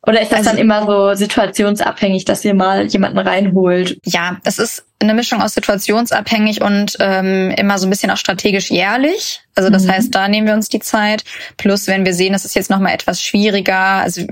[0.07, 3.99] Oder ist das also, dann immer so situationsabhängig, dass ihr mal jemanden reinholt?
[4.03, 8.71] Ja, es ist eine Mischung aus situationsabhängig und ähm, immer so ein bisschen auch strategisch
[8.71, 9.41] jährlich.
[9.53, 9.91] Also das mhm.
[9.91, 11.23] heißt, da nehmen wir uns die Zeit.
[11.57, 13.75] Plus, wenn wir sehen, es ist jetzt noch mal etwas schwieriger.
[13.75, 14.25] Also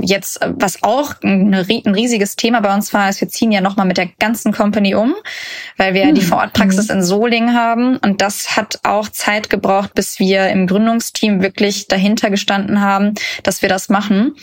[0.00, 3.96] jetzt, was auch ein riesiges Thema bei uns war, ist, wir ziehen ja nochmal mit
[3.96, 5.14] der ganzen Company um,
[5.76, 6.14] weil wir mhm.
[6.14, 7.96] die Vorortpraxis in Solingen haben.
[7.98, 13.62] Und das hat auch Zeit gebraucht, bis wir im Gründungsteam wirklich dahinter gestanden haben, dass
[13.62, 14.36] wir das machen.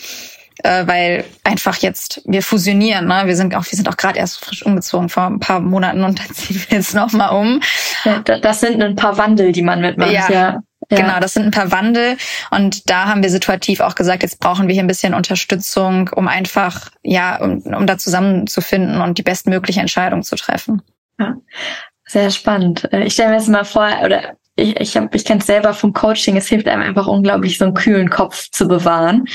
[0.63, 3.23] Äh, weil einfach jetzt wir fusionieren, ne?
[3.25, 6.19] Wir sind auch, wir sind auch gerade erst frisch umgezogen vor ein paar Monaten und
[6.19, 7.59] dann ziehen wir jetzt nochmal um.
[8.05, 10.11] Ja, das sind ein paar Wandel, die man mitmacht.
[10.11, 10.59] Ja, ja.
[10.89, 10.97] Ja.
[10.97, 12.17] Genau, das sind ein paar Wandel
[12.51, 16.27] und da haben wir situativ auch gesagt, jetzt brauchen wir hier ein bisschen Unterstützung, um
[16.27, 20.81] einfach, ja, um, um da zusammenzufinden und die bestmögliche Entscheidung zu treffen.
[21.19, 21.35] Ja,
[22.05, 22.91] sehr spannend.
[22.91, 25.73] Äh, ich stelle mir jetzt mal vor, oder ich, ich, hab, ich kenne es selber
[25.73, 29.25] vom Coaching, es hilft einem einfach unglaublich, so einen kühlen Kopf zu bewahren.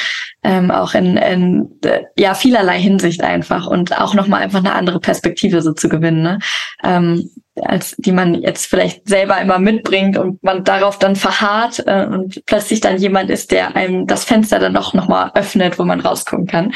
[0.44, 5.00] Ähm, auch in, in äh, ja vielerlei Hinsicht einfach und auch nochmal einfach eine andere
[5.00, 6.38] Perspektive so zu gewinnen, ne?
[6.84, 7.30] ähm,
[7.64, 12.44] als die man jetzt vielleicht selber immer mitbringt und man darauf dann verharrt äh, und
[12.47, 16.46] plötzlich dann jemand ist, der einem das Fenster dann doch nochmal öffnet, wo man rausgucken
[16.46, 16.75] kann,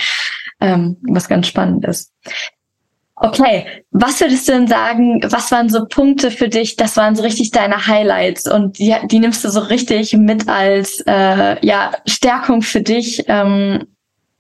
[0.61, 2.13] ähm, was ganz spannend ist.
[3.25, 7.23] Okay, was würdest du denn sagen, was waren so Punkte für dich, das waren so
[7.23, 12.63] richtig deine Highlights und die, die nimmst du so richtig mit als äh, ja, Stärkung
[12.63, 13.87] für dich, ähm,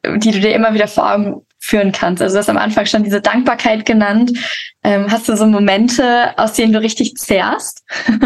[0.04, 2.20] die du dir immer wieder vor Augen führen kannst.
[2.20, 4.32] Also du hast am Anfang schon diese Dankbarkeit genannt.
[4.82, 7.84] Ähm, hast du so Momente, aus denen du richtig zehrst?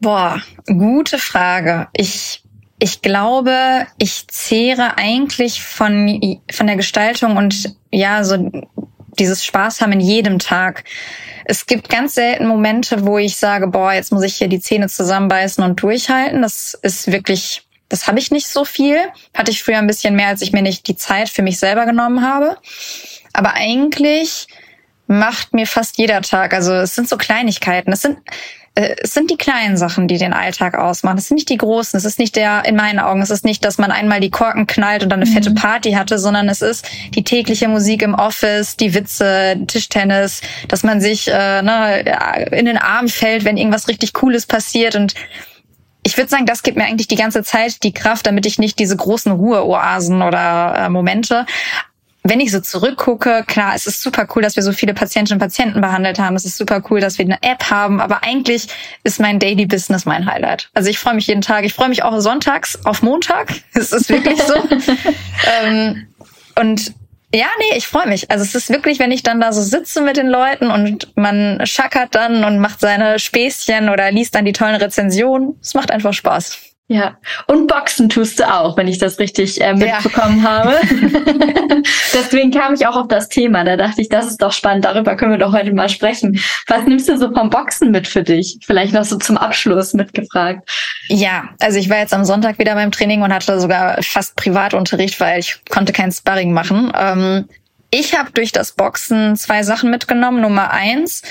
[0.00, 1.88] Boah, gute Frage.
[1.92, 2.42] Ich
[2.80, 8.52] ich glaube, ich zehre eigentlich von, von der Gestaltung und ja, so
[9.18, 10.84] dieses Spaß haben in jedem Tag.
[11.44, 14.88] Es gibt ganz selten Momente, wo ich sage, boah, jetzt muss ich hier die Zähne
[14.88, 16.40] zusammenbeißen und durchhalten.
[16.40, 18.98] Das ist wirklich, das habe ich nicht so viel.
[19.34, 21.86] Hatte ich früher ein bisschen mehr, als ich mir nicht die Zeit für mich selber
[21.86, 22.56] genommen habe.
[23.32, 24.48] Aber eigentlich
[25.06, 27.92] macht mir fast jeder Tag, also es sind so Kleinigkeiten.
[27.92, 28.18] Es sind,
[28.74, 31.16] äh, es sind die kleinen Sachen, die den Alltag ausmachen.
[31.16, 31.96] Es sind nicht die großen.
[31.96, 34.66] Es ist nicht der, in meinen Augen, es ist nicht, dass man einmal die Korken
[34.66, 35.34] knallt und dann eine mhm.
[35.34, 40.82] fette Party hatte, sondern es ist die tägliche Musik im Office, die Witze, Tischtennis, dass
[40.82, 42.00] man sich äh, ne,
[42.52, 45.14] in den Arm fällt, wenn irgendwas richtig Cooles passiert und
[46.08, 48.78] ich würde sagen, das gibt mir eigentlich die ganze Zeit die Kraft, damit ich nicht
[48.78, 51.44] diese großen Ruheoasen oder äh, Momente
[52.28, 55.44] wenn ich so zurückgucke, klar, es ist super cool, dass wir so viele Patientinnen und
[55.44, 56.36] Patienten behandelt haben.
[56.36, 58.00] Es ist super cool, dass wir eine App haben.
[58.00, 58.68] Aber eigentlich
[59.02, 60.68] ist mein Daily Business mein Highlight.
[60.74, 61.64] Also ich freue mich jeden Tag.
[61.64, 63.54] Ich freue mich auch sonntags auf Montag.
[63.72, 64.54] Es ist wirklich so.
[65.64, 66.08] ähm,
[66.56, 66.92] und
[67.34, 68.30] ja, nee, ich freue mich.
[68.30, 71.60] Also es ist wirklich, wenn ich dann da so sitze mit den Leuten und man
[71.66, 75.58] schackert dann und macht seine Späßchen oder liest dann die tollen Rezensionen.
[75.60, 76.67] Es macht einfach Spaß.
[76.90, 80.50] Ja, und Boxen tust du auch, wenn ich das richtig äh, mitbekommen ja.
[80.50, 80.74] habe.
[82.14, 83.62] Deswegen kam ich auch auf das Thema.
[83.62, 86.40] Da dachte ich, das ist doch spannend, darüber können wir doch heute mal sprechen.
[86.66, 88.58] Was nimmst du so vom Boxen mit für dich?
[88.64, 90.66] Vielleicht noch so zum Abschluss mitgefragt.
[91.08, 95.20] Ja, also ich war jetzt am Sonntag wieder beim Training und hatte sogar fast Privatunterricht,
[95.20, 96.90] weil ich konnte kein Sparring machen.
[96.98, 97.50] Ähm,
[97.90, 100.40] ich habe durch das Boxen zwei Sachen mitgenommen.
[100.40, 101.22] Nummer eins,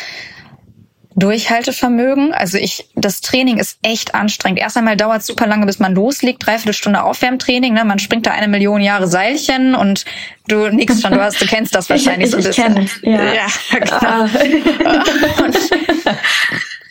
[1.17, 2.31] Durchhaltevermögen.
[2.31, 4.59] Also ich, das Training ist echt anstrengend.
[4.59, 6.45] Erst einmal dauert es super lange, bis man loslegt.
[6.45, 7.73] Dreiviertel Stunde Aufwärmtraining.
[7.73, 7.83] Ne?
[7.85, 10.05] Man springt da eine Million Jahre Seilchen und
[10.47, 13.11] du nix schon, du hast, du kennst das wahrscheinlich ich, ich so ein bisschen.
[13.13, 14.29] Ja, ja klar.
[15.43, 15.57] und,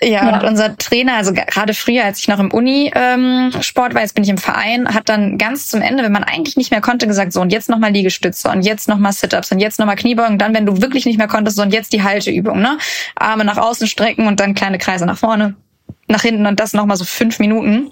[0.00, 4.02] ja, ja, und unser Trainer, also gerade früher, als ich noch im Uni-Sport ähm, war,
[4.02, 6.80] jetzt bin ich im Verein, hat dann ganz zum Ende, wenn man eigentlich nicht mehr
[6.80, 10.38] konnte, gesagt, so und jetzt nochmal Liegestütze und jetzt nochmal Sit-Ups und jetzt nochmal Kniebeugen.
[10.38, 12.78] Dann, wenn du wirklich nicht mehr konntest, so und jetzt die Halteübung, ne?
[13.14, 15.54] Arme nach außen strecken und dann kleine Kreise nach vorne,
[16.08, 17.90] nach hinten und das nochmal so fünf Minuten.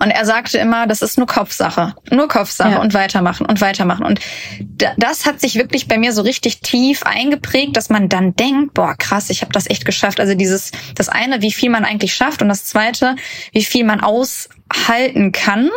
[0.00, 2.80] Und er sagte immer, das ist nur Kopfsache, nur Kopfsache ja.
[2.80, 4.04] und weitermachen und weitermachen.
[4.04, 4.20] Und
[4.96, 8.94] das hat sich wirklich bei mir so richtig tief eingeprägt, dass man dann denkt, boah,
[8.96, 10.20] krass, ich habe das echt geschafft.
[10.20, 13.16] Also dieses, das eine, wie viel man eigentlich schafft und das zweite,
[13.52, 14.48] wie viel man aus
[14.88, 15.70] halten kann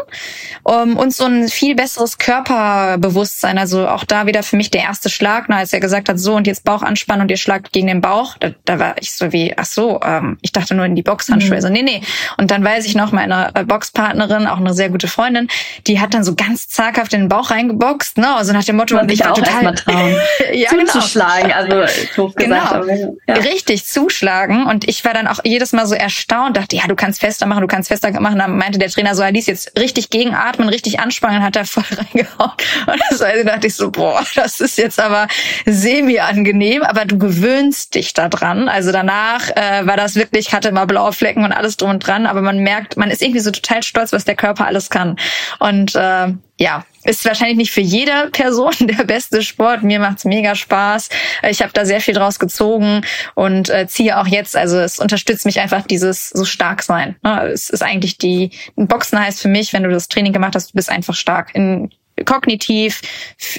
[0.63, 3.57] um, und so ein viel besseres Körperbewusstsein.
[3.57, 6.35] Also auch da wieder für mich der erste Schlag, na, als er gesagt hat, so
[6.35, 8.37] und jetzt Bauch anspannen und ihr schlagt gegen den Bauch.
[8.39, 11.51] Da, da war ich so wie, ach so, ähm, ich dachte nur in die Boxhandschuhe.
[11.51, 11.55] Mhm.
[11.55, 12.01] Also nee, nee.
[12.37, 15.47] Und dann weiß ich noch, meine äh, Boxpartnerin, auch eine sehr gute Freundin,
[15.85, 18.35] die hat dann so ganz zaghaft in den Bauch reingeboxt, ne?
[18.35, 20.15] Also nach dem Motto, und ich war total trauen.
[20.51, 20.85] ja, genau.
[20.85, 21.81] zuzuschlagen, genau.
[21.81, 22.87] also doof gesagt.
[22.87, 23.15] Genau.
[23.27, 23.35] Ja.
[23.35, 24.65] Richtig zuschlagen.
[24.65, 27.61] Und ich war dann auch jedes Mal so erstaunt, dachte, ja, du kannst fester machen,
[27.61, 28.39] du kannst fester machen.
[28.39, 32.51] Dann meinte der Trainer so, Alice, jetzt richtig gegenatmen, richtig anspannen, hat er voll reingehauen.
[32.87, 35.27] Und das also dachte ich so, boah, das ist jetzt aber
[35.67, 38.69] semi-angenehm, aber du gewöhnst dich da dran.
[38.69, 42.25] Also danach äh, war das wirklich, hatte immer blaue Flecken und alles drum und dran,
[42.25, 45.17] aber man merkt, man ist irgendwie so total stolz, was der Körper alles kann.
[45.59, 49.83] Und äh, ja, ist wahrscheinlich nicht für jede Person der beste Sport.
[49.83, 51.09] Mir macht's mega Spaß.
[51.49, 53.01] Ich habe da sehr viel draus gezogen
[53.35, 54.55] und äh, ziehe auch jetzt.
[54.55, 57.15] Also es unterstützt mich einfach dieses so stark sein.
[57.23, 57.47] Ne?
[57.47, 60.75] Es ist eigentlich die Boxen heißt für mich, wenn du das Training gemacht hast, du
[60.75, 61.89] bist einfach stark in
[62.25, 63.01] kognitiv,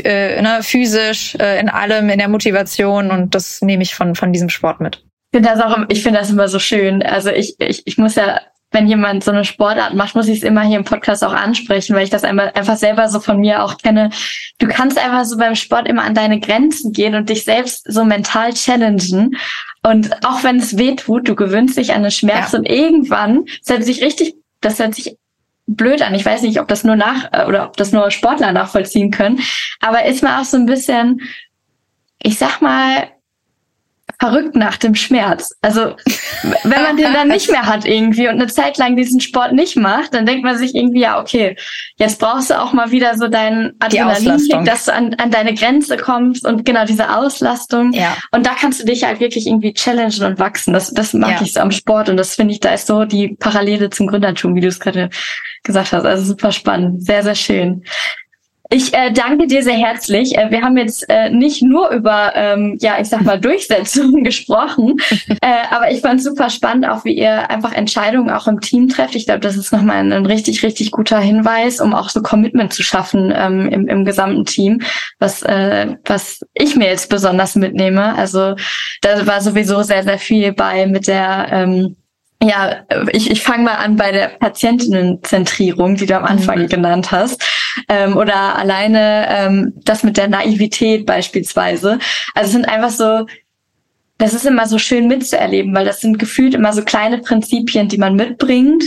[0.03, 4.33] äh, ne, physisch, äh, in allem, in der Motivation und das nehme ich von von
[4.33, 5.05] diesem Sport mit.
[5.31, 7.03] Ich finde das auch, ich finde das immer so schön.
[7.03, 8.41] Also ich, ich, ich muss ja
[8.71, 11.97] wenn jemand so eine Sportart macht, muss ich es immer hier im Podcast auch ansprechen,
[11.97, 14.11] weil ich das einmal einfach selber so von mir auch kenne.
[14.59, 18.05] Du kannst einfach so beim Sport immer an deine Grenzen gehen und dich selbst so
[18.05, 19.37] mental challengen.
[19.83, 22.59] Und auch wenn es weh tut, du gewöhnst dich an den Schmerz ja.
[22.59, 25.17] und irgendwann, das hört sich richtig, das hört sich
[25.67, 26.15] blöd an.
[26.15, 29.41] Ich weiß nicht, ob das nur nach äh, oder ob das nur Sportler nachvollziehen können,
[29.81, 31.21] aber ist man auch so ein bisschen,
[32.23, 33.09] ich sag mal,
[34.21, 35.55] verrückt nach dem Schmerz.
[35.63, 35.95] Also
[36.65, 39.77] wenn man den dann nicht mehr hat irgendwie und eine Zeit lang diesen Sport nicht
[39.77, 41.57] macht, dann denkt man sich irgendwie, ja, okay,
[41.97, 45.97] jetzt brauchst du auch mal wieder so deinen Adrenalinkick, dass du an, an deine Grenze
[45.97, 47.93] kommst und genau diese Auslastung.
[47.93, 48.17] Ja.
[48.33, 50.73] Und da kannst du dich halt wirklich irgendwie challengen und wachsen.
[50.73, 51.43] Das, das mag ja.
[51.43, 54.57] ich so am Sport und das finde ich, da ist so die Parallele zum Gründertum,
[54.57, 55.11] wie du es gerade
[55.63, 56.05] gesagt hast.
[56.05, 57.05] Also super spannend.
[57.05, 57.85] Sehr, sehr schön.
[58.71, 60.37] Ich äh, danke dir sehr herzlich.
[60.37, 64.97] Äh, wir haben jetzt äh, nicht nur über, ähm, ja, ich sag mal, Durchsetzungen gesprochen,
[65.41, 69.15] äh, aber ich fand super spannend, auch wie ihr einfach Entscheidungen auch im Team trefft.
[69.15, 72.75] Ich glaube, das ist nochmal ein, ein richtig, richtig guter Hinweis, um auch so Commitment
[72.75, 74.83] zu schaffen ähm, im, im gesamten Team,
[75.19, 78.15] was, äh, was ich mir jetzt besonders mitnehme.
[78.17, 78.55] Also
[79.01, 81.97] da war sowieso sehr, sehr viel bei mit der ähm,
[82.43, 86.69] ja, ich, ich fange mal an bei der Patientinnenzentrierung, die du am Anfang mhm.
[86.69, 87.43] genannt hast.
[87.89, 91.99] Ähm, oder alleine ähm, das mit der Naivität beispielsweise.
[92.35, 93.27] Also es sind einfach so,
[94.19, 97.99] das ist immer so schön mitzuerleben, weil das sind gefühlt immer so kleine Prinzipien, die
[97.99, 98.85] man mitbringt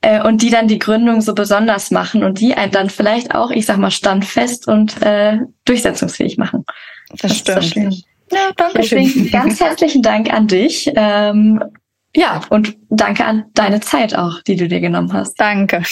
[0.00, 3.50] äh, und die dann die Gründung so besonders machen und die einen dann vielleicht auch,
[3.50, 6.64] ich sag mal, standfest und äh, durchsetzungsfähig machen.
[7.20, 8.02] Das, das stimmt.
[8.32, 9.30] Ja, danke schön.
[9.32, 10.90] Ganz herzlichen Dank an dich.
[10.94, 11.62] Ähm,
[12.16, 15.34] ja, und danke an deine Zeit auch, die du dir genommen hast.
[15.40, 15.82] Danke.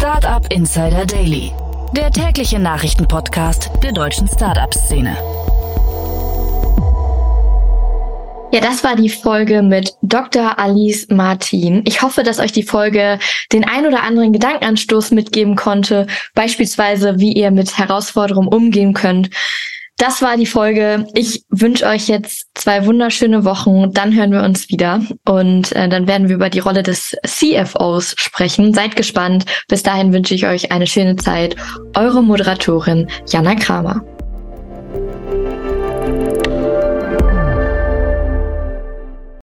[0.00, 1.50] Startup Insider Daily,
[1.90, 5.16] der tägliche Nachrichtenpodcast der deutschen Startup-Szene.
[8.52, 10.56] Ja, das war die Folge mit Dr.
[10.56, 11.82] Alice Martin.
[11.84, 13.18] Ich hoffe, dass euch die Folge
[13.52, 19.30] den ein oder anderen Gedankenanstoß mitgeben konnte, beispielsweise wie ihr mit Herausforderungen umgehen könnt.
[19.98, 21.06] Das war die Folge.
[21.14, 23.92] Ich wünsche euch jetzt zwei wunderschöne Wochen.
[23.92, 28.14] Dann hören wir uns wieder und äh, dann werden wir über die Rolle des CFOs
[28.16, 28.72] sprechen.
[28.72, 29.44] Seid gespannt.
[29.66, 31.56] Bis dahin wünsche ich euch eine schöne Zeit.
[31.96, 34.04] Eure Moderatorin Jana Kramer.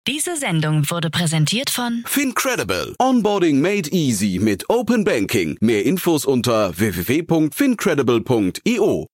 [0.06, 2.94] Diese Sendung wurde präsentiert von Fincredible.
[3.00, 5.56] Onboarding made easy mit Open Banking.
[5.62, 9.08] Mehr Infos unter www.fincredible.io.